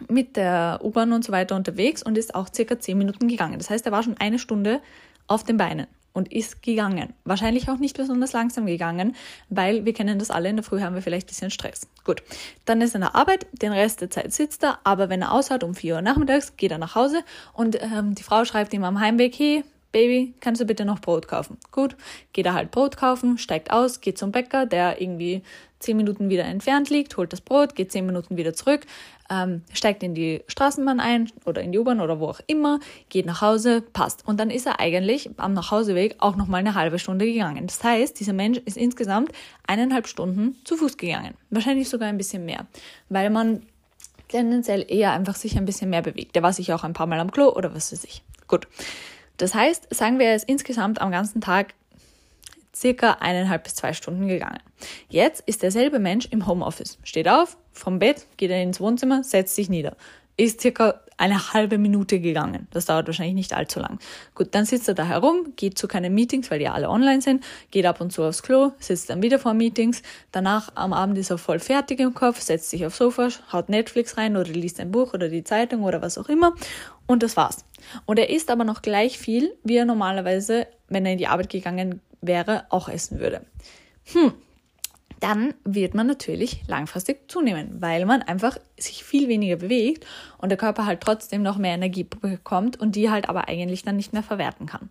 mit 0.08 0.36
der 0.36 0.80
U-Bahn 0.82 1.12
und 1.12 1.24
so 1.24 1.32
weiter 1.32 1.56
unterwegs 1.56 2.02
und 2.02 2.18
ist 2.18 2.34
auch 2.34 2.48
circa 2.52 2.78
10 2.78 2.96
Minuten 2.96 3.28
gegangen. 3.28 3.58
Das 3.58 3.70
heißt, 3.70 3.86
er 3.86 3.92
war 3.92 4.02
schon 4.02 4.16
eine 4.18 4.38
Stunde 4.38 4.80
auf 5.26 5.44
den 5.44 5.56
Beinen 5.56 5.86
und 6.12 6.32
ist 6.32 6.62
gegangen. 6.62 7.14
Wahrscheinlich 7.24 7.68
auch 7.68 7.78
nicht 7.78 7.96
besonders 7.96 8.32
langsam 8.32 8.66
gegangen, 8.66 9.16
weil 9.48 9.84
wir 9.84 9.94
kennen 9.94 10.18
das 10.18 10.30
alle, 10.30 10.48
in 10.48 10.56
der 10.56 10.62
Früh 10.62 10.80
haben 10.80 10.94
wir 10.94 11.02
vielleicht 11.02 11.26
ein 11.26 11.28
bisschen 11.28 11.50
Stress. 11.50 11.88
Gut, 12.04 12.22
dann 12.64 12.80
ist 12.80 12.94
er 12.94 12.96
in 12.96 13.00
der 13.02 13.14
Arbeit, 13.14 13.46
den 13.52 13.72
Rest 13.72 14.00
der 14.00 14.10
Zeit 14.10 14.32
sitzt 14.32 14.62
er, 14.62 14.78
aber 14.84 15.08
wenn 15.08 15.22
er 15.22 15.32
aushat 15.32 15.64
um 15.64 15.74
4 15.74 15.94
Uhr 15.96 16.02
nachmittags, 16.02 16.56
geht 16.56 16.70
er 16.70 16.78
nach 16.78 16.94
Hause 16.94 17.22
und 17.52 17.80
ähm, 17.82 18.14
die 18.14 18.22
Frau 18.22 18.44
schreibt 18.44 18.72
ihm 18.74 18.84
am 18.84 19.00
Heimweg, 19.00 19.38
hey, 19.38 19.64
Baby, 19.92 20.32
kannst 20.40 20.58
du 20.58 20.64
bitte 20.64 20.86
noch 20.86 21.00
Brot 21.00 21.28
kaufen? 21.28 21.58
Gut, 21.70 21.96
geht 22.32 22.46
er 22.46 22.54
halt 22.54 22.70
Brot 22.70 22.96
kaufen, 22.96 23.36
steigt 23.36 23.70
aus, 23.70 24.00
geht 24.00 24.16
zum 24.16 24.32
Bäcker, 24.32 24.64
der 24.64 25.02
irgendwie 25.02 25.42
zehn 25.82 25.96
Minuten 25.96 26.30
wieder 26.30 26.44
entfernt 26.44 26.90
liegt, 26.90 27.16
holt 27.16 27.32
das 27.32 27.40
Brot, 27.40 27.74
geht 27.74 27.92
zehn 27.92 28.06
Minuten 28.06 28.36
wieder 28.36 28.54
zurück, 28.54 28.86
ähm, 29.30 29.62
steigt 29.72 30.02
in 30.02 30.14
die 30.14 30.42
Straßenbahn 30.46 31.00
ein 31.00 31.30
oder 31.44 31.62
in 31.62 31.72
die 31.72 31.78
U-Bahn 31.78 32.00
oder 32.00 32.20
wo 32.20 32.26
auch 32.26 32.40
immer, 32.46 32.80
geht 33.08 33.26
nach 33.26 33.40
Hause, 33.40 33.82
passt. 33.82 34.26
Und 34.26 34.40
dann 34.40 34.50
ist 34.50 34.66
er 34.66 34.80
eigentlich 34.80 35.30
am 35.36 35.54
Nachhauseweg 35.54 36.16
auch 36.18 36.36
nochmal 36.36 36.60
eine 36.60 36.74
halbe 36.74 36.98
Stunde 36.98 37.26
gegangen. 37.26 37.66
Das 37.66 37.82
heißt, 37.82 38.18
dieser 38.18 38.32
Mensch 38.32 38.58
ist 38.64 38.76
insgesamt 38.76 39.32
eineinhalb 39.66 40.06
Stunden 40.06 40.56
zu 40.64 40.76
Fuß 40.76 40.96
gegangen. 40.96 41.34
Wahrscheinlich 41.50 41.88
sogar 41.88 42.08
ein 42.08 42.18
bisschen 42.18 42.44
mehr, 42.44 42.66
weil 43.08 43.30
man 43.30 43.62
tendenziell 44.28 44.84
eher 44.88 45.12
einfach 45.12 45.36
sich 45.36 45.56
ein 45.56 45.66
bisschen 45.66 45.90
mehr 45.90 46.02
bewegt. 46.02 46.34
Der 46.34 46.42
war 46.42 46.52
sich 46.52 46.72
auch 46.72 46.84
ein 46.84 46.94
paar 46.94 47.06
Mal 47.06 47.20
am 47.20 47.30
Klo 47.30 47.50
oder 47.50 47.74
was 47.74 47.92
weiß 47.92 48.04
ich. 48.04 48.22
Gut. 48.48 48.66
Das 49.36 49.54
heißt, 49.54 49.94
sagen 49.94 50.18
wir, 50.18 50.26
er 50.26 50.36
ist 50.36 50.48
insgesamt 50.48 51.00
am 51.00 51.10
ganzen 51.10 51.40
Tag 51.40 51.74
circa 52.74 53.18
eineinhalb 53.20 53.64
bis 53.64 53.74
zwei 53.74 53.92
Stunden 53.92 54.28
gegangen. 54.28 54.60
Jetzt 55.08 55.42
ist 55.46 55.62
derselbe 55.62 55.98
Mensch 55.98 56.26
im 56.30 56.46
Homeoffice. 56.46 56.98
Steht 57.04 57.28
auf, 57.28 57.56
vom 57.72 57.98
Bett, 57.98 58.26
geht 58.36 58.50
er 58.50 58.62
ins 58.62 58.80
Wohnzimmer, 58.80 59.24
setzt 59.24 59.54
sich 59.54 59.68
nieder. 59.68 59.96
Ist 60.36 60.60
circa 60.60 61.02
eine 61.18 61.52
halbe 61.52 61.78
Minute 61.78 62.18
gegangen. 62.18 62.66
Das 62.72 62.86
dauert 62.86 63.06
wahrscheinlich 63.06 63.34
nicht 63.34 63.52
allzu 63.52 63.78
lang. 63.78 64.00
Gut, 64.34 64.48
dann 64.52 64.64
sitzt 64.64 64.88
er 64.88 64.94
da 64.94 65.04
herum, 65.04 65.52
geht 65.54 65.78
zu 65.78 65.86
keinen 65.86 66.14
Meetings, 66.14 66.50
weil 66.50 66.58
die 66.58 66.68
alle 66.68 66.88
online 66.88 67.20
sind, 67.20 67.44
geht 67.70 67.86
ab 67.86 68.00
und 68.00 68.12
zu 68.12 68.24
aufs 68.24 68.42
Klo, 68.42 68.72
sitzt 68.80 69.08
dann 69.08 69.22
wieder 69.22 69.38
vor 69.38 69.54
Meetings. 69.54 70.02
Danach 70.32 70.70
am 70.74 70.92
Abend 70.92 71.18
ist 71.18 71.30
er 71.30 71.38
voll 71.38 71.60
fertig 71.60 72.00
im 72.00 72.14
Kopf, 72.14 72.40
setzt 72.40 72.70
sich 72.70 72.84
aufs 72.84 72.96
Sofa, 72.96 73.28
haut 73.52 73.68
Netflix 73.68 74.16
rein 74.16 74.36
oder 74.36 74.50
liest 74.50 74.80
ein 74.80 74.90
Buch 74.90 75.14
oder 75.14 75.28
die 75.28 75.44
Zeitung 75.44 75.84
oder 75.84 76.02
was 76.02 76.18
auch 76.18 76.28
immer. 76.28 76.54
Und 77.12 77.22
das 77.22 77.36
war's. 77.36 77.66
Und 78.06 78.18
er 78.18 78.30
isst 78.30 78.50
aber 78.50 78.64
noch 78.64 78.80
gleich 78.80 79.18
viel, 79.18 79.52
wie 79.64 79.76
er 79.76 79.84
normalerweise, 79.84 80.66
wenn 80.88 81.04
er 81.04 81.12
in 81.12 81.18
die 81.18 81.26
Arbeit 81.26 81.50
gegangen 81.50 82.00
wäre, 82.22 82.64
auch 82.70 82.88
essen 82.88 83.20
würde. 83.20 83.44
Hm, 84.14 84.32
dann 85.20 85.52
wird 85.62 85.92
man 85.92 86.06
natürlich 86.06 86.62
langfristig 86.68 87.30
zunehmen, 87.30 87.82
weil 87.82 88.06
man 88.06 88.22
einfach 88.22 88.56
sich 88.78 89.04
viel 89.04 89.28
weniger 89.28 89.56
bewegt 89.56 90.06
und 90.38 90.48
der 90.48 90.56
Körper 90.56 90.86
halt 90.86 91.02
trotzdem 91.02 91.42
noch 91.42 91.58
mehr 91.58 91.74
Energie 91.74 92.04
bekommt 92.04 92.80
und 92.80 92.96
die 92.96 93.10
halt 93.10 93.28
aber 93.28 93.46
eigentlich 93.46 93.82
dann 93.82 93.96
nicht 93.96 94.14
mehr 94.14 94.22
verwerten 94.22 94.64
kann. 94.64 94.88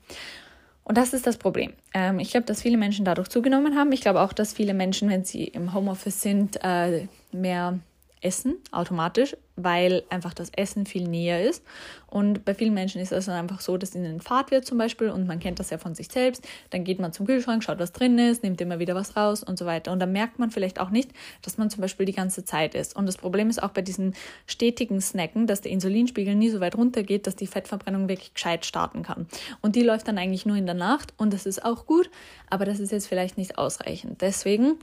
Und 0.84 0.98
das 1.00 1.14
ist 1.14 1.26
das 1.26 1.38
Problem. 1.38 1.74
Ähm, 1.96 2.20
ich 2.20 2.30
glaube, 2.30 2.46
dass 2.46 2.62
viele 2.62 2.78
Menschen 2.78 3.04
dadurch 3.04 3.30
zugenommen 3.30 3.76
haben. 3.76 3.92
Ich 3.94 4.02
glaube 4.02 4.22
auch, 4.22 4.34
dass 4.34 4.54
viele 4.54 4.76
Menschen, 4.76 5.10
wenn 5.10 5.26
sie 5.26 5.46
im 5.46 5.74
Homeoffice 5.74 6.22
sind, 6.22 6.60
äh, 6.64 7.08
mehr 7.32 7.80
essen 8.22 8.56
automatisch, 8.72 9.36
weil 9.56 10.04
einfach 10.10 10.34
das 10.34 10.50
Essen 10.56 10.86
viel 10.86 11.08
näher 11.08 11.48
ist. 11.48 11.64
Und 12.08 12.46
bei 12.46 12.54
vielen 12.54 12.74
Menschen 12.74 13.02
ist 13.02 13.12
es 13.12 13.26
dann 13.26 13.36
einfach 13.36 13.62
so, 13.62 13.78
dass 13.78 13.96
ihnen 13.96 14.22
Fahrt 14.22 14.52
wird 14.52 14.66
zum 14.66 14.78
Beispiel 14.78 15.10
und 15.10 15.28
man 15.28 15.40
kennt 15.40 15.60
das 15.60 15.70
ja 15.70 15.78
von 15.78 15.96
sich 15.96 16.08
selbst. 16.10 16.48
Dann 16.70 16.84
geht 16.84 17.00
man 17.00 17.14
zum 17.14 17.26
Kühlschrank, 17.26 17.64
schaut, 17.64 17.80
was 17.80 17.92
drin 17.92 18.18
ist, 18.20 18.44
nimmt 18.44 18.62
immer 18.62 18.80
wieder 18.80 18.96
was 18.96 19.16
raus 19.18 19.44
und 19.44 19.58
so 19.58 19.66
weiter. 19.66 19.92
Und 19.92 20.00
dann 20.00 20.12
merkt 20.12 20.40
man 20.40 20.52
vielleicht 20.52 20.80
auch 20.80 20.90
nicht, 20.90 21.12
dass 21.42 21.58
man 21.58 21.70
zum 21.70 21.82
Beispiel 21.82 22.06
die 22.06 22.14
ganze 22.14 22.46
Zeit 22.46 22.76
isst. 22.76 22.96
Und 22.96 23.06
das 23.06 23.18
Problem 23.18 23.50
ist 23.50 23.62
auch 23.62 23.72
bei 23.72 23.82
diesen 23.82 24.14
stetigen 24.46 25.02
Snacken, 25.02 25.48
dass 25.48 25.62
der 25.62 25.72
Insulinspiegel 25.72 26.36
nie 26.36 26.50
so 26.50 26.60
weit 26.60 26.76
runtergeht, 26.76 27.28
dass 27.28 27.36
die 27.36 27.48
Fettverbrennung 27.48 28.08
wirklich 28.08 28.34
gescheit 28.34 28.66
starten 28.66 29.04
kann. 29.04 29.28
Und 29.62 29.76
die 29.76 29.84
läuft 29.84 30.08
dann 30.08 30.18
eigentlich 30.18 30.46
nur 30.46 30.58
in 30.58 30.66
der 30.66 30.76
Nacht 30.76 31.14
und 31.18 31.34
das 31.34 31.46
ist 31.46 31.64
auch 31.66 31.86
gut, 31.86 32.10
aber 32.50 32.66
das 32.66 32.80
ist 32.80 32.92
jetzt 32.92 33.08
vielleicht 33.08 33.38
nicht 33.38 33.58
ausreichend. 33.58 34.22
Deswegen 34.22 34.78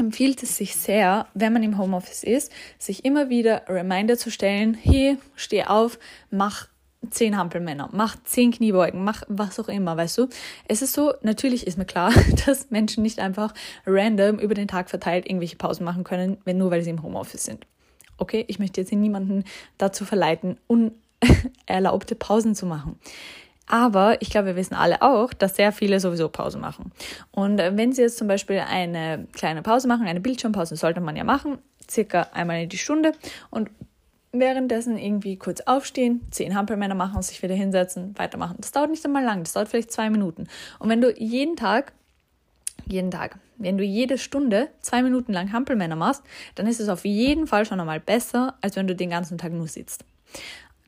empfiehlt 0.00 0.42
es 0.42 0.56
sich 0.56 0.74
sehr, 0.74 1.26
wenn 1.34 1.52
man 1.52 1.62
im 1.62 1.78
Homeoffice 1.78 2.24
ist, 2.24 2.50
sich 2.78 3.04
immer 3.04 3.28
wieder 3.28 3.62
Reminder 3.68 4.18
zu 4.18 4.30
stellen, 4.30 4.74
hey, 4.74 5.18
steh 5.36 5.64
auf, 5.64 5.98
mach 6.30 6.68
zehn 7.08 7.36
Hampelmänner, 7.36 7.88
mach 7.92 8.16
zehn 8.24 8.50
Kniebeugen, 8.50 9.04
mach 9.04 9.22
was 9.28 9.58
auch 9.58 9.68
immer, 9.68 9.96
weißt 9.96 10.18
du? 10.18 10.28
Es 10.68 10.82
ist 10.82 10.92
so, 10.92 11.14
natürlich 11.22 11.66
ist 11.66 11.78
mir 11.78 11.84
klar, 11.84 12.12
dass 12.46 12.70
Menschen 12.70 13.02
nicht 13.02 13.20
einfach 13.20 13.54
random 13.86 14.38
über 14.38 14.54
den 14.54 14.68
Tag 14.68 14.90
verteilt 14.90 15.26
irgendwelche 15.26 15.56
Pausen 15.56 15.84
machen 15.84 16.04
können, 16.04 16.38
wenn 16.44 16.58
nur 16.58 16.70
weil 16.70 16.82
sie 16.82 16.90
im 16.90 17.02
Homeoffice 17.02 17.44
sind. 17.44 17.66
Okay, 18.18 18.44
ich 18.48 18.58
möchte 18.58 18.80
jetzt 18.80 18.92
niemanden 18.92 19.44
dazu 19.78 20.04
verleiten, 20.04 20.58
unerlaubte 20.66 22.14
Pausen 22.16 22.54
zu 22.54 22.66
machen. 22.66 22.98
Aber 23.72 24.20
ich 24.20 24.30
glaube, 24.30 24.48
wir 24.48 24.56
wissen 24.56 24.74
alle 24.74 25.00
auch, 25.00 25.32
dass 25.32 25.54
sehr 25.54 25.70
viele 25.70 26.00
sowieso 26.00 26.28
Pause 26.28 26.58
machen. 26.58 26.90
Und 27.30 27.60
äh, 27.60 27.76
wenn 27.76 27.92
Sie 27.92 28.02
jetzt 28.02 28.18
zum 28.18 28.26
Beispiel 28.26 28.58
eine 28.58 29.28
kleine 29.32 29.62
Pause 29.62 29.86
machen, 29.86 30.08
eine 30.08 30.20
Bildschirmpause, 30.20 30.74
sollte 30.74 31.00
man 31.00 31.14
ja 31.14 31.22
machen, 31.22 31.58
circa 31.88 32.26
einmal 32.32 32.62
in 32.62 32.68
die 32.68 32.78
Stunde 32.78 33.12
und 33.50 33.70
währenddessen 34.32 34.98
irgendwie 34.98 35.36
kurz 35.36 35.60
aufstehen, 35.60 36.20
zehn 36.32 36.56
Hampelmänner 36.56 36.96
machen, 36.96 37.22
sich 37.22 37.44
wieder 37.44 37.54
hinsetzen, 37.54 38.18
weitermachen. 38.18 38.56
Das 38.58 38.72
dauert 38.72 38.90
nicht 38.90 39.04
einmal 39.04 39.22
lang, 39.22 39.44
das 39.44 39.52
dauert 39.52 39.68
vielleicht 39.68 39.92
zwei 39.92 40.10
Minuten. 40.10 40.48
Und 40.80 40.88
wenn 40.88 41.00
du 41.00 41.12
jeden 41.16 41.54
Tag, 41.54 41.92
jeden 42.86 43.12
Tag, 43.12 43.38
wenn 43.56 43.78
du 43.78 43.84
jede 43.84 44.18
Stunde 44.18 44.66
zwei 44.80 45.00
Minuten 45.04 45.32
lang 45.32 45.52
Hampelmänner 45.52 45.94
machst, 45.94 46.24
dann 46.56 46.66
ist 46.66 46.80
es 46.80 46.88
auf 46.88 47.04
jeden 47.04 47.46
Fall 47.46 47.66
schon 47.66 47.78
einmal 47.78 48.00
besser, 48.00 48.56
als 48.62 48.74
wenn 48.74 48.88
du 48.88 48.96
den 48.96 49.10
ganzen 49.10 49.38
Tag 49.38 49.52
nur 49.52 49.68
sitzt. 49.68 50.04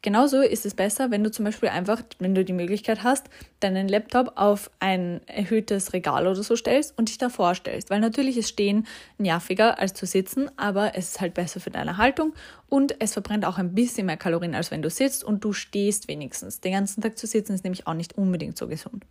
Genauso 0.02 0.40
ist 0.40 0.66
es 0.66 0.74
besser, 0.74 1.12
wenn 1.12 1.22
du 1.22 1.30
zum 1.30 1.44
Beispiel 1.44 1.68
einfach, 1.68 2.02
wenn 2.18 2.34
du 2.34 2.44
die 2.44 2.52
Möglichkeit 2.52 3.04
hast, 3.04 3.26
deinen 3.60 3.86
Laptop 3.86 4.32
auf 4.34 4.68
ein 4.80 5.20
erhöhtes 5.28 5.92
Regal 5.92 6.26
oder 6.26 6.42
so 6.42 6.56
stellst 6.56 6.98
und 6.98 7.08
dich 7.08 7.18
davor 7.18 7.54
stellst. 7.54 7.88
Weil 7.88 8.00
natürlich 8.00 8.36
ist 8.36 8.48
Stehen 8.48 8.88
nerviger 9.18 9.78
als 9.78 9.94
zu 9.94 10.04
sitzen, 10.04 10.50
aber 10.56 10.96
es 10.96 11.10
ist 11.10 11.20
halt 11.20 11.34
besser 11.34 11.60
für 11.60 11.70
deine 11.70 11.98
Haltung 11.98 12.34
und 12.68 12.96
es 13.00 13.12
verbrennt 13.12 13.44
auch 13.44 13.58
ein 13.58 13.76
bisschen 13.76 14.06
mehr 14.06 14.16
Kalorien, 14.16 14.56
als 14.56 14.72
wenn 14.72 14.82
du 14.82 14.90
sitzt 14.90 15.22
und 15.22 15.44
du 15.44 15.52
stehst 15.52 16.08
wenigstens. 16.08 16.58
Den 16.58 16.72
ganzen 16.72 17.00
Tag 17.00 17.16
zu 17.16 17.28
sitzen 17.28 17.54
ist 17.54 17.62
nämlich 17.62 17.86
auch 17.86 17.94
nicht 17.94 18.18
unbedingt 18.18 18.58
so 18.58 18.66
gesund. 18.66 19.04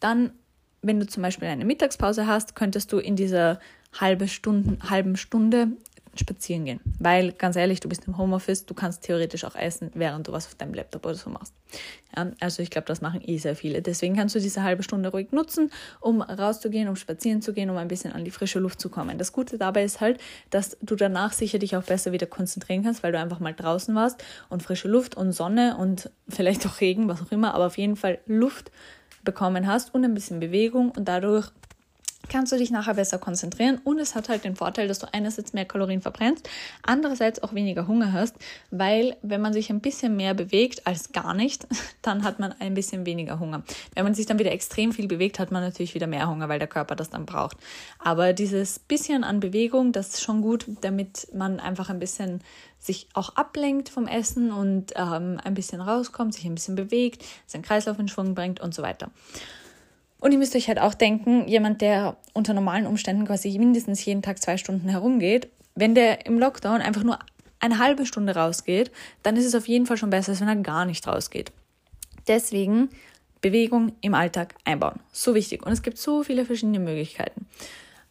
Dann, 0.00 0.32
wenn 0.80 1.00
du 1.00 1.06
zum 1.06 1.22
Beispiel 1.22 1.48
eine 1.48 1.66
Mittagspause 1.66 2.26
hast, 2.26 2.56
könntest 2.56 2.94
du 2.94 2.98
in 2.98 3.14
dieser 3.14 3.60
halbe 4.00 4.26
Stunden, 4.26 4.78
halben 4.88 5.16
Stunde 5.16 5.68
spazieren 6.14 6.64
gehen. 6.64 6.80
Weil, 6.98 7.32
ganz 7.32 7.56
ehrlich, 7.56 7.80
du 7.80 7.88
bist 7.88 8.06
im 8.06 8.18
Homeoffice, 8.18 8.66
du 8.66 8.74
kannst 8.74 9.02
theoretisch 9.02 9.44
auch 9.44 9.54
essen, 9.54 9.90
während 9.94 10.28
du 10.28 10.32
was 10.32 10.46
auf 10.46 10.54
deinem 10.54 10.74
Laptop 10.74 11.06
oder 11.06 11.14
so 11.14 11.30
machst. 11.30 11.54
Ja, 12.14 12.30
also 12.40 12.62
ich 12.62 12.70
glaube, 12.70 12.86
das 12.86 13.00
machen 13.00 13.22
eh 13.24 13.38
sehr 13.38 13.56
viele. 13.56 13.80
Deswegen 13.80 14.14
kannst 14.14 14.34
du 14.34 14.40
diese 14.40 14.62
halbe 14.62 14.82
Stunde 14.82 15.08
ruhig 15.08 15.32
nutzen, 15.32 15.70
um 16.00 16.20
rauszugehen, 16.20 16.88
um 16.88 16.96
spazieren 16.96 17.40
zu 17.40 17.52
gehen, 17.52 17.70
um 17.70 17.76
ein 17.76 17.88
bisschen 17.88 18.12
an 18.12 18.24
die 18.24 18.30
frische 18.30 18.58
Luft 18.58 18.80
zu 18.80 18.90
kommen. 18.90 19.16
Das 19.16 19.32
Gute 19.32 19.56
dabei 19.56 19.84
ist 19.84 20.00
halt, 20.00 20.20
dass 20.50 20.76
du 20.82 20.96
danach 20.96 21.32
sicher 21.32 21.58
dich 21.58 21.76
auch 21.76 21.84
besser 21.84 22.12
wieder 22.12 22.26
konzentrieren 22.26 22.82
kannst, 22.82 23.02
weil 23.02 23.12
du 23.12 23.18
einfach 23.18 23.40
mal 23.40 23.54
draußen 23.54 23.94
warst 23.94 24.22
und 24.50 24.62
frische 24.62 24.88
Luft 24.88 25.16
und 25.16 25.32
Sonne 25.32 25.76
und 25.78 26.10
vielleicht 26.28 26.66
auch 26.66 26.80
Regen, 26.80 27.08
was 27.08 27.22
auch 27.22 27.32
immer, 27.32 27.54
aber 27.54 27.66
auf 27.66 27.78
jeden 27.78 27.96
Fall 27.96 28.18
Luft 28.26 28.70
bekommen 29.24 29.66
hast 29.66 29.94
und 29.94 30.04
ein 30.04 30.14
bisschen 30.14 30.40
Bewegung 30.40 30.90
und 30.90 31.06
dadurch 31.06 31.50
kannst 32.32 32.50
du 32.50 32.56
dich 32.56 32.70
nachher 32.70 32.94
besser 32.94 33.18
konzentrieren 33.18 33.78
und 33.84 33.98
es 33.98 34.14
hat 34.14 34.30
halt 34.30 34.44
den 34.44 34.56
Vorteil, 34.56 34.88
dass 34.88 34.98
du 34.98 35.06
einerseits 35.12 35.52
mehr 35.52 35.66
Kalorien 35.66 36.00
verbrennst, 36.00 36.48
andererseits 36.82 37.42
auch 37.42 37.52
weniger 37.52 37.86
Hunger 37.86 38.12
hast, 38.12 38.34
weil 38.70 39.16
wenn 39.20 39.42
man 39.42 39.52
sich 39.52 39.68
ein 39.68 39.80
bisschen 39.80 40.16
mehr 40.16 40.32
bewegt 40.32 40.86
als 40.86 41.12
gar 41.12 41.34
nicht, 41.34 41.66
dann 42.02 42.24
hat 42.24 42.38
man 42.38 42.54
ein 42.58 42.72
bisschen 42.72 43.04
weniger 43.04 43.38
Hunger. 43.38 43.62
Wenn 43.94 44.04
man 44.04 44.14
sich 44.14 44.24
dann 44.24 44.38
wieder 44.38 44.50
extrem 44.50 44.92
viel 44.92 45.08
bewegt, 45.08 45.38
hat 45.38 45.52
man 45.52 45.62
natürlich 45.62 45.94
wieder 45.94 46.06
mehr 46.06 46.26
Hunger, 46.26 46.48
weil 46.48 46.58
der 46.58 46.68
Körper 46.68 46.96
das 46.96 47.10
dann 47.10 47.26
braucht. 47.26 47.58
Aber 47.98 48.32
dieses 48.32 48.78
bisschen 48.78 49.24
an 49.24 49.40
Bewegung, 49.40 49.92
das 49.92 50.08
ist 50.08 50.22
schon 50.22 50.40
gut, 50.40 50.66
damit 50.80 51.28
man 51.34 51.60
einfach 51.60 51.90
ein 51.90 51.98
bisschen 51.98 52.40
sich 52.78 53.08
auch 53.12 53.36
ablenkt 53.36 53.90
vom 53.90 54.06
Essen 54.08 54.50
und 54.50 54.94
ähm, 54.96 55.38
ein 55.44 55.54
bisschen 55.54 55.82
rauskommt, 55.82 56.34
sich 56.34 56.46
ein 56.46 56.54
bisschen 56.54 56.74
bewegt, 56.76 57.24
seinen 57.46 57.62
Kreislauf 57.62 57.98
in 57.98 58.08
Schwung 58.08 58.34
bringt 58.34 58.60
und 58.60 58.74
so 58.74 58.82
weiter. 58.82 59.10
Und 60.22 60.30
ihr 60.30 60.38
müsst 60.38 60.54
euch 60.54 60.68
halt 60.68 60.78
auch 60.78 60.94
denken, 60.94 61.48
jemand, 61.48 61.80
der 61.80 62.16
unter 62.32 62.54
normalen 62.54 62.86
Umständen 62.86 63.26
quasi 63.26 63.58
mindestens 63.58 64.04
jeden 64.04 64.22
Tag 64.22 64.40
zwei 64.40 64.56
Stunden 64.56 64.88
herumgeht, 64.88 65.48
wenn 65.74 65.96
der 65.96 66.26
im 66.26 66.38
Lockdown 66.38 66.80
einfach 66.80 67.02
nur 67.02 67.18
eine 67.58 67.78
halbe 67.78 68.06
Stunde 68.06 68.36
rausgeht, 68.36 68.92
dann 69.24 69.36
ist 69.36 69.46
es 69.46 69.56
auf 69.56 69.66
jeden 69.66 69.84
Fall 69.84 69.96
schon 69.96 70.10
besser, 70.10 70.30
als 70.30 70.40
wenn 70.40 70.46
er 70.46 70.54
gar 70.54 70.84
nicht 70.84 71.08
rausgeht. 71.08 71.50
Deswegen 72.28 72.88
Bewegung 73.40 73.96
im 74.00 74.14
Alltag 74.14 74.54
einbauen. 74.64 75.00
So 75.10 75.34
wichtig. 75.34 75.66
Und 75.66 75.72
es 75.72 75.82
gibt 75.82 75.98
so 75.98 76.22
viele 76.22 76.46
verschiedene 76.46 76.78
Möglichkeiten. 76.78 77.48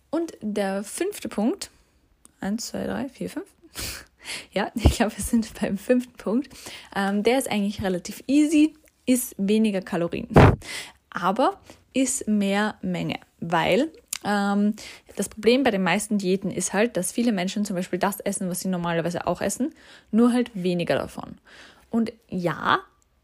Und 0.10 0.34
der 0.42 0.84
fünfte 0.84 1.30
Punkt, 1.30 1.72
eins, 2.42 2.68
zwei, 2.68 2.88
drei, 2.88 3.08
vier, 3.08 3.30
fünf. 3.30 3.48
ja, 4.52 4.70
ich 4.76 4.98
glaube, 4.98 5.16
wir 5.16 5.24
sind 5.24 5.50
beim 5.62 5.78
fünften 5.78 6.18
Punkt. 6.18 6.50
Ähm, 6.94 7.24
der 7.24 7.38
ist 7.38 7.50
eigentlich 7.50 7.82
relativ 7.82 8.22
easy, 8.28 8.74
ist 9.06 9.34
weniger 9.38 9.80
Kalorien. 9.80 10.28
Aber 11.10 11.58
ist 11.94 12.28
mehr 12.28 12.76
Menge, 12.82 13.20
weil 13.40 13.90
ähm, 14.24 14.76
das 15.16 15.30
Problem 15.30 15.64
bei 15.64 15.72
den 15.72 15.84
meisten 15.84 16.18
Diäten 16.18 16.52
ist 16.52 16.74
halt, 16.74 16.98
dass 16.98 17.12
viele 17.12 17.32
Menschen 17.32 17.66
zum 17.66 17.76
Beispiel 17.76 18.00
das 18.00 18.20
essen, 18.20 18.50
was 18.50 18.62
sie 18.62 18.68
normalerweise 18.68 19.28
auch 19.28 19.42
essen, 19.42 19.74
nur 20.12 20.34
halt 20.34 20.52
weniger 20.54 20.96
davon. 20.96 21.38
Und 21.90 22.14
ja, 22.30 22.80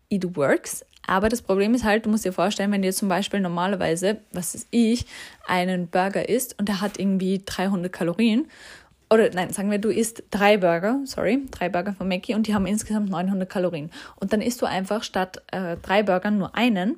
it 0.10 0.36
works, 0.36 0.86
aber 1.08 1.30
das 1.30 1.42
Problem 1.42 1.74
ist 1.74 1.86
halt, 1.86 2.06
du 2.06 2.10
musst 2.10 2.26
dir 2.26 2.34
vorstellen, 2.34 2.72
wenn 2.72 2.82
dir 2.82 2.92
zum 2.92 3.08
Beispiel 3.08 3.40
normalerweise, 3.40 4.20
was 4.34 4.54
ist 4.54 4.68
ich, 4.72 5.06
einen 5.48 5.88
Burger 5.88 6.28
isst 6.28 6.60
und 6.60 6.68
der 6.68 6.82
hat 6.82 7.00
irgendwie 7.00 7.42
300 7.44 7.92
Kalorien 7.92 8.48
oder 9.10 9.30
nein, 9.34 9.54
sagen 9.54 9.72
wir, 9.72 9.80
du 9.80 9.90
isst 9.90 10.24
drei 10.32 10.58
Burger, 10.58 11.00
sorry, 11.06 11.40
drei 11.50 11.70
Burger 11.70 11.94
von 11.94 12.10
Mackie 12.10 12.36
und 12.36 12.46
die 12.46 12.54
haben 12.54 12.66
insgesamt 12.66 13.10
900 13.10 13.50
Kalorien. 13.50 13.90
Und 14.18 14.34
dann 14.34 14.42
isst 14.42 14.62
du 14.62 14.66
einfach 14.66 15.02
statt 15.04 15.42
äh, 15.54 15.78
drei 15.82 16.04
Burgern 16.04 16.38
nur 16.38 16.56
einen, 16.56 16.98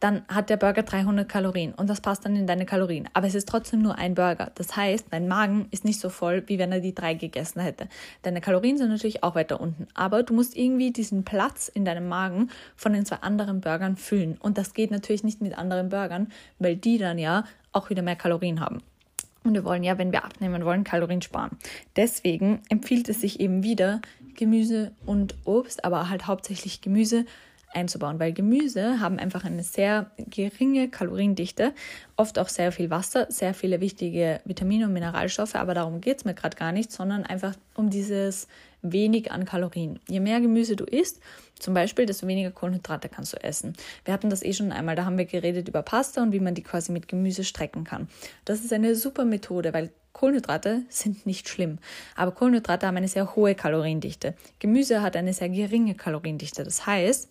dann 0.00 0.22
hat 0.28 0.48
der 0.48 0.56
Burger 0.56 0.82
300 0.82 1.28
Kalorien 1.28 1.74
und 1.74 1.90
das 1.90 2.00
passt 2.00 2.24
dann 2.24 2.34
in 2.34 2.46
deine 2.46 2.64
Kalorien. 2.64 3.08
Aber 3.12 3.26
es 3.26 3.34
ist 3.34 3.46
trotzdem 3.48 3.82
nur 3.82 3.96
ein 3.96 4.14
Burger. 4.14 4.50
Das 4.54 4.74
heißt, 4.74 5.06
dein 5.10 5.28
Magen 5.28 5.68
ist 5.70 5.84
nicht 5.84 6.00
so 6.00 6.08
voll, 6.08 6.42
wie 6.46 6.58
wenn 6.58 6.72
er 6.72 6.80
die 6.80 6.94
drei 6.94 7.12
gegessen 7.12 7.60
hätte. 7.60 7.86
Deine 8.22 8.40
Kalorien 8.40 8.78
sind 8.78 8.88
natürlich 8.88 9.22
auch 9.22 9.34
weiter 9.34 9.60
unten. 9.60 9.86
Aber 9.92 10.22
du 10.22 10.32
musst 10.32 10.56
irgendwie 10.56 10.90
diesen 10.90 11.24
Platz 11.24 11.68
in 11.68 11.84
deinem 11.84 12.08
Magen 12.08 12.50
von 12.76 12.94
den 12.94 13.04
zwei 13.04 13.16
anderen 13.16 13.60
Burgern 13.60 13.96
füllen. 13.96 14.38
Und 14.40 14.56
das 14.56 14.72
geht 14.72 14.90
natürlich 14.90 15.22
nicht 15.22 15.42
mit 15.42 15.56
anderen 15.56 15.90
Burgern, 15.90 16.32
weil 16.58 16.76
die 16.76 16.96
dann 16.96 17.18
ja 17.18 17.44
auch 17.72 17.90
wieder 17.90 18.02
mehr 18.02 18.16
Kalorien 18.16 18.60
haben. 18.60 18.82
Und 19.44 19.54
wir 19.54 19.64
wollen 19.64 19.84
ja, 19.84 19.98
wenn 19.98 20.12
wir 20.12 20.24
abnehmen 20.24 20.64
wollen, 20.64 20.84
Kalorien 20.84 21.22
sparen. 21.22 21.58
Deswegen 21.96 22.62
empfiehlt 22.68 23.08
es 23.08 23.20
sich 23.20 23.40
eben 23.40 23.62
wieder, 23.62 24.00
Gemüse 24.36 24.92
und 25.04 25.34
Obst, 25.44 25.84
aber 25.84 26.08
halt 26.08 26.26
hauptsächlich 26.26 26.80
Gemüse 26.80 27.26
einzubauen, 27.72 28.18
weil 28.18 28.32
Gemüse 28.32 29.00
haben 29.00 29.18
einfach 29.18 29.44
eine 29.44 29.62
sehr 29.62 30.10
geringe 30.18 30.88
Kaloriendichte, 30.88 31.72
oft 32.16 32.38
auch 32.38 32.48
sehr 32.48 32.72
viel 32.72 32.90
Wasser, 32.90 33.26
sehr 33.30 33.54
viele 33.54 33.80
wichtige 33.80 34.40
Vitamine 34.44 34.86
und 34.86 34.92
Mineralstoffe, 34.92 35.54
aber 35.54 35.74
darum 35.74 36.00
geht 36.00 36.18
es 36.18 36.24
mir 36.24 36.34
gerade 36.34 36.56
gar 36.56 36.72
nicht, 36.72 36.90
sondern 36.90 37.24
einfach 37.24 37.54
um 37.74 37.90
dieses 37.90 38.48
wenig 38.82 39.30
an 39.30 39.44
Kalorien. 39.44 40.00
Je 40.08 40.20
mehr 40.20 40.40
Gemüse 40.40 40.74
du 40.74 40.84
isst, 40.84 41.20
zum 41.58 41.74
Beispiel, 41.74 42.06
desto 42.06 42.26
weniger 42.26 42.50
Kohlenhydrate 42.50 43.08
kannst 43.08 43.34
du 43.34 43.42
essen. 43.42 43.74
Wir 44.04 44.14
hatten 44.14 44.30
das 44.30 44.42
eh 44.42 44.52
schon 44.52 44.72
einmal, 44.72 44.96
da 44.96 45.04
haben 45.04 45.18
wir 45.18 45.26
geredet 45.26 45.68
über 45.68 45.82
Pasta 45.82 46.22
und 46.22 46.32
wie 46.32 46.40
man 46.40 46.54
die 46.54 46.62
quasi 46.62 46.90
mit 46.90 47.06
Gemüse 47.06 47.44
strecken 47.44 47.84
kann. 47.84 48.08
Das 48.44 48.64
ist 48.64 48.72
eine 48.72 48.94
super 48.94 49.24
Methode, 49.24 49.72
weil 49.74 49.90
Kohlenhydrate 50.12 50.82
sind 50.88 51.24
nicht 51.26 51.48
schlimm, 51.48 51.78
aber 52.16 52.32
Kohlenhydrate 52.32 52.86
haben 52.86 52.96
eine 52.96 53.08
sehr 53.08 53.36
hohe 53.36 53.54
Kaloriendichte. 53.54 54.34
Gemüse 54.58 55.02
hat 55.02 55.16
eine 55.16 55.32
sehr 55.32 55.50
geringe 55.50 55.94
Kaloriendichte. 55.94 56.64
Das 56.64 56.86
heißt, 56.86 57.28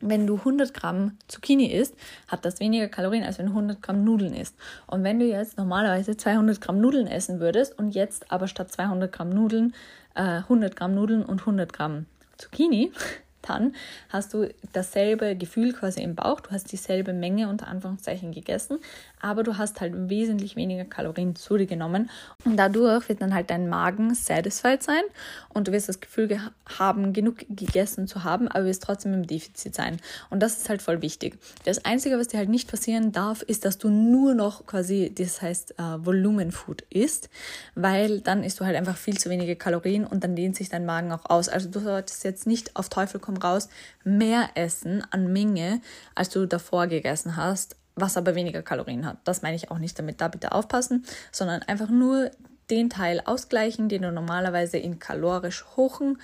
wenn 0.00 0.26
du 0.26 0.36
100 0.36 0.72
Gramm 0.74 1.16
Zucchini 1.28 1.66
isst, 1.66 1.94
hat 2.28 2.44
das 2.44 2.60
weniger 2.60 2.88
Kalorien, 2.88 3.24
als 3.24 3.38
wenn 3.38 3.46
du 3.46 3.52
100 3.52 3.82
Gramm 3.82 4.04
Nudeln 4.04 4.34
isst. 4.34 4.56
Und 4.86 5.04
wenn 5.04 5.18
du 5.18 5.26
jetzt 5.26 5.58
normalerweise 5.58 6.16
200 6.16 6.60
Gramm 6.60 6.80
Nudeln 6.80 7.06
essen 7.06 7.40
würdest 7.40 7.78
und 7.78 7.94
jetzt 7.94 8.30
aber 8.30 8.48
statt 8.48 8.70
200 8.70 9.10
Gramm 9.12 9.30
Nudeln 9.30 9.74
äh, 10.14 10.38
100 10.38 10.76
Gramm 10.76 10.94
Nudeln 10.94 11.24
und 11.24 11.40
100 11.40 11.72
Gramm 11.72 12.06
Zucchini 12.36 12.92
dann 13.48 13.74
hast 14.08 14.34
du 14.34 14.48
dasselbe 14.72 15.36
Gefühl 15.36 15.72
quasi 15.72 16.02
im 16.02 16.14
Bauch, 16.14 16.40
du 16.40 16.50
hast 16.50 16.72
dieselbe 16.72 17.12
Menge 17.12 17.48
unter 17.48 17.68
Anführungszeichen 17.68 18.32
gegessen, 18.32 18.78
aber 19.20 19.42
du 19.42 19.58
hast 19.58 19.80
halt 19.80 19.92
wesentlich 20.08 20.56
weniger 20.56 20.84
Kalorien 20.84 21.36
zu 21.36 21.56
dir 21.56 21.66
genommen 21.66 22.10
und 22.44 22.56
dadurch 22.56 23.08
wird 23.08 23.20
dann 23.22 23.34
halt 23.34 23.50
dein 23.50 23.68
Magen 23.68 24.14
satisfied 24.14 24.82
sein 24.82 25.02
und 25.48 25.68
du 25.68 25.72
wirst 25.72 25.88
das 25.88 26.00
Gefühl 26.00 26.28
ge 26.28 26.38
haben, 26.78 27.12
genug 27.12 27.38
gegessen 27.48 28.06
zu 28.06 28.24
haben, 28.24 28.48
aber 28.48 28.64
wirst 28.64 28.82
trotzdem 28.82 29.14
im 29.14 29.26
Defizit 29.26 29.74
sein 29.74 29.98
und 30.30 30.40
das 30.40 30.58
ist 30.58 30.68
halt 30.68 30.82
voll 30.82 31.02
wichtig. 31.02 31.38
Das 31.64 31.84
Einzige, 31.84 32.18
was 32.18 32.28
dir 32.28 32.38
halt 32.38 32.48
nicht 32.48 32.70
passieren 32.70 33.12
darf, 33.12 33.42
ist, 33.42 33.64
dass 33.64 33.78
du 33.78 33.88
nur 33.88 34.34
noch 34.34 34.66
quasi, 34.66 35.12
das 35.14 35.42
heißt 35.42 35.78
äh, 35.78 36.04
Volumenfood 36.04 36.82
isst, 36.90 37.30
weil 37.74 38.20
dann 38.20 38.44
isst 38.44 38.60
du 38.60 38.64
halt 38.64 38.76
einfach 38.76 38.96
viel 38.96 39.18
zu 39.18 39.30
wenige 39.30 39.56
Kalorien 39.56 40.06
und 40.06 40.24
dann 40.24 40.36
dehnt 40.36 40.56
sich 40.56 40.68
dein 40.68 40.86
Magen 40.86 41.12
auch 41.12 41.28
aus. 41.28 41.48
Also 41.48 41.68
du 41.68 41.80
solltest 41.80 42.24
jetzt 42.24 42.46
nicht 42.46 42.76
auf 42.76 42.88
Teufel 42.88 43.20
komm 43.20 43.37
raus 43.38 43.68
mehr 44.04 44.50
essen 44.54 45.04
an 45.10 45.32
Menge, 45.32 45.80
als 46.14 46.28
du 46.30 46.46
davor 46.46 46.86
gegessen 46.86 47.36
hast, 47.36 47.76
was 47.94 48.16
aber 48.16 48.34
weniger 48.34 48.62
Kalorien 48.62 49.06
hat. 49.06 49.18
Das 49.24 49.42
meine 49.42 49.56
ich 49.56 49.70
auch 49.70 49.78
nicht 49.78 49.98
damit, 49.98 50.20
da 50.20 50.28
bitte 50.28 50.52
aufpassen, 50.52 51.04
sondern 51.32 51.62
einfach 51.62 51.88
nur 51.88 52.30
den 52.70 52.90
Teil 52.90 53.22
ausgleichen, 53.24 53.88
den 53.88 54.02
du 54.02 54.12
normalerweise 54.12 54.78
in 54.78 54.98
kalorisch 54.98 55.64
hochen, 55.76 56.18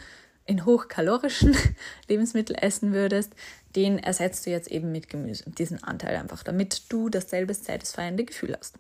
in 0.47 0.67
hochkalorischen 0.67 1.57
Lebensmittel 2.09 2.57
essen 2.61 2.93
würdest, 2.93 3.33
den 3.77 3.99
ersetzt 3.99 4.47
du 4.47 4.51
jetzt 4.51 4.71
eben 4.71 4.93
mit 4.93 5.09
Gemüse, 5.09 5.45
diesen 5.51 5.83
Anteil 5.83 6.17
einfach, 6.17 6.43
damit 6.43 6.93
du 6.93 7.09
dasselbe 7.09 7.55
satisfyende 7.55 8.25
Gefühl 8.25 8.57
hast. 8.57 8.79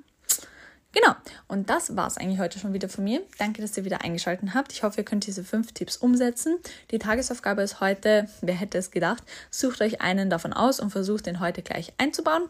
Genau, 0.94 1.14
und 1.48 1.70
das 1.70 1.96
war 1.96 2.06
es 2.06 2.16
eigentlich 2.16 2.38
heute 2.38 2.60
schon 2.60 2.72
wieder 2.72 2.88
von 2.88 3.02
mir. 3.02 3.20
Danke, 3.38 3.60
dass 3.60 3.76
ihr 3.76 3.84
wieder 3.84 4.02
eingeschaltet 4.02 4.50
habt. 4.54 4.72
Ich 4.72 4.84
hoffe, 4.84 4.98
ihr 5.00 5.04
könnt 5.04 5.26
diese 5.26 5.42
fünf 5.42 5.72
Tipps 5.72 5.96
umsetzen. 5.96 6.58
Die 6.92 7.00
Tagesaufgabe 7.00 7.62
ist 7.62 7.80
heute, 7.80 8.28
wer 8.42 8.54
hätte 8.54 8.78
es 8.78 8.92
gedacht, 8.92 9.24
sucht 9.50 9.82
euch 9.82 10.00
einen 10.00 10.30
davon 10.30 10.52
aus 10.52 10.78
und 10.78 10.90
versucht 10.90 11.26
den 11.26 11.40
heute 11.40 11.62
gleich 11.62 11.92
einzubauen. 11.98 12.48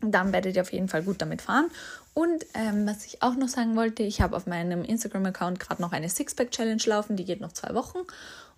Dann 0.00 0.32
werdet 0.32 0.56
ihr 0.56 0.62
auf 0.62 0.72
jeden 0.72 0.88
Fall 0.88 1.02
gut 1.02 1.20
damit 1.20 1.42
fahren. 1.42 1.70
Und 2.14 2.46
ähm, 2.54 2.86
was 2.86 3.04
ich 3.04 3.22
auch 3.22 3.34
noch 3.34 3.48
sagen 3.48 3.76
wollte, 3.76 4.02
ich 4.02 4.22
habe 4.22 4.36
auf 4.36 4.46
meinem 4.46 4.82
Instagram-Account 4.82 5.60
gerade 5.60 5.82
noch 5.82 5.92
eine 5.92 6.08
Sixpack-Challenge 6.08 6.82
laufen, 6.86 7.16
die 7.16 7.26
geht 7.26 7.42
noch 7.42 7.52
zwei 7.52 7.74
Wochen. 7.74 7.98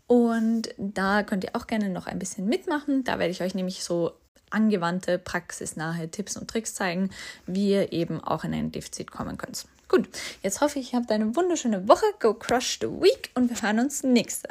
Und 0.07 0.69
da 0.79 1.25
könnt 1.25 1.45
ihr 1.45 1.55
auch 1.55 1.67
gerne 1.67 1.91
noch 1.91 2.07
ein 2.07 2.19
bisschen 2.19 2.47
mitmachen. 2.47 3.05
Da 3.05 3.19
werde 3.19 3.33
ich 3.33 3.43
euch 3.43 3.55
nämlich 3.55 3.83
so 3.83 4.13
angewandte, 4.51 5.19
praxisnahe 5.19 6.09
Tipps 6.09 6.37
und 6.37 6.49
Tricks 6.49 6.75
zeigen, 6.75 7.11
wie 7.47 7.71
ihr 7.71 7.93
eben 7.93 8.23
auch 8.23 8.45
in 8.45 8.55
ein 8.55 8.73
Defizit 8.73 9.11
kommen 9.11 9.37
könnt. 9.39 9.67
Gut, 9.89 10.09
jetzt 10.43 10.61
hoffe 10.61 10.79
ich, 10.79 10.93
ihr 10.93 10.99
habt 10.99 11.11
eine 11.11 11.35
wunderschöne 11.35 11.89
Woche. 11.89 12.05
Go 12.21 12.35
crush 12.35 12.79
the 12.81 12.89
week 12.89 13.31
und 13.35 13.49
wir 13.49 13.61
hören 13.63 13.81
uns 13.81 14.03
nächste. 14.03 14.49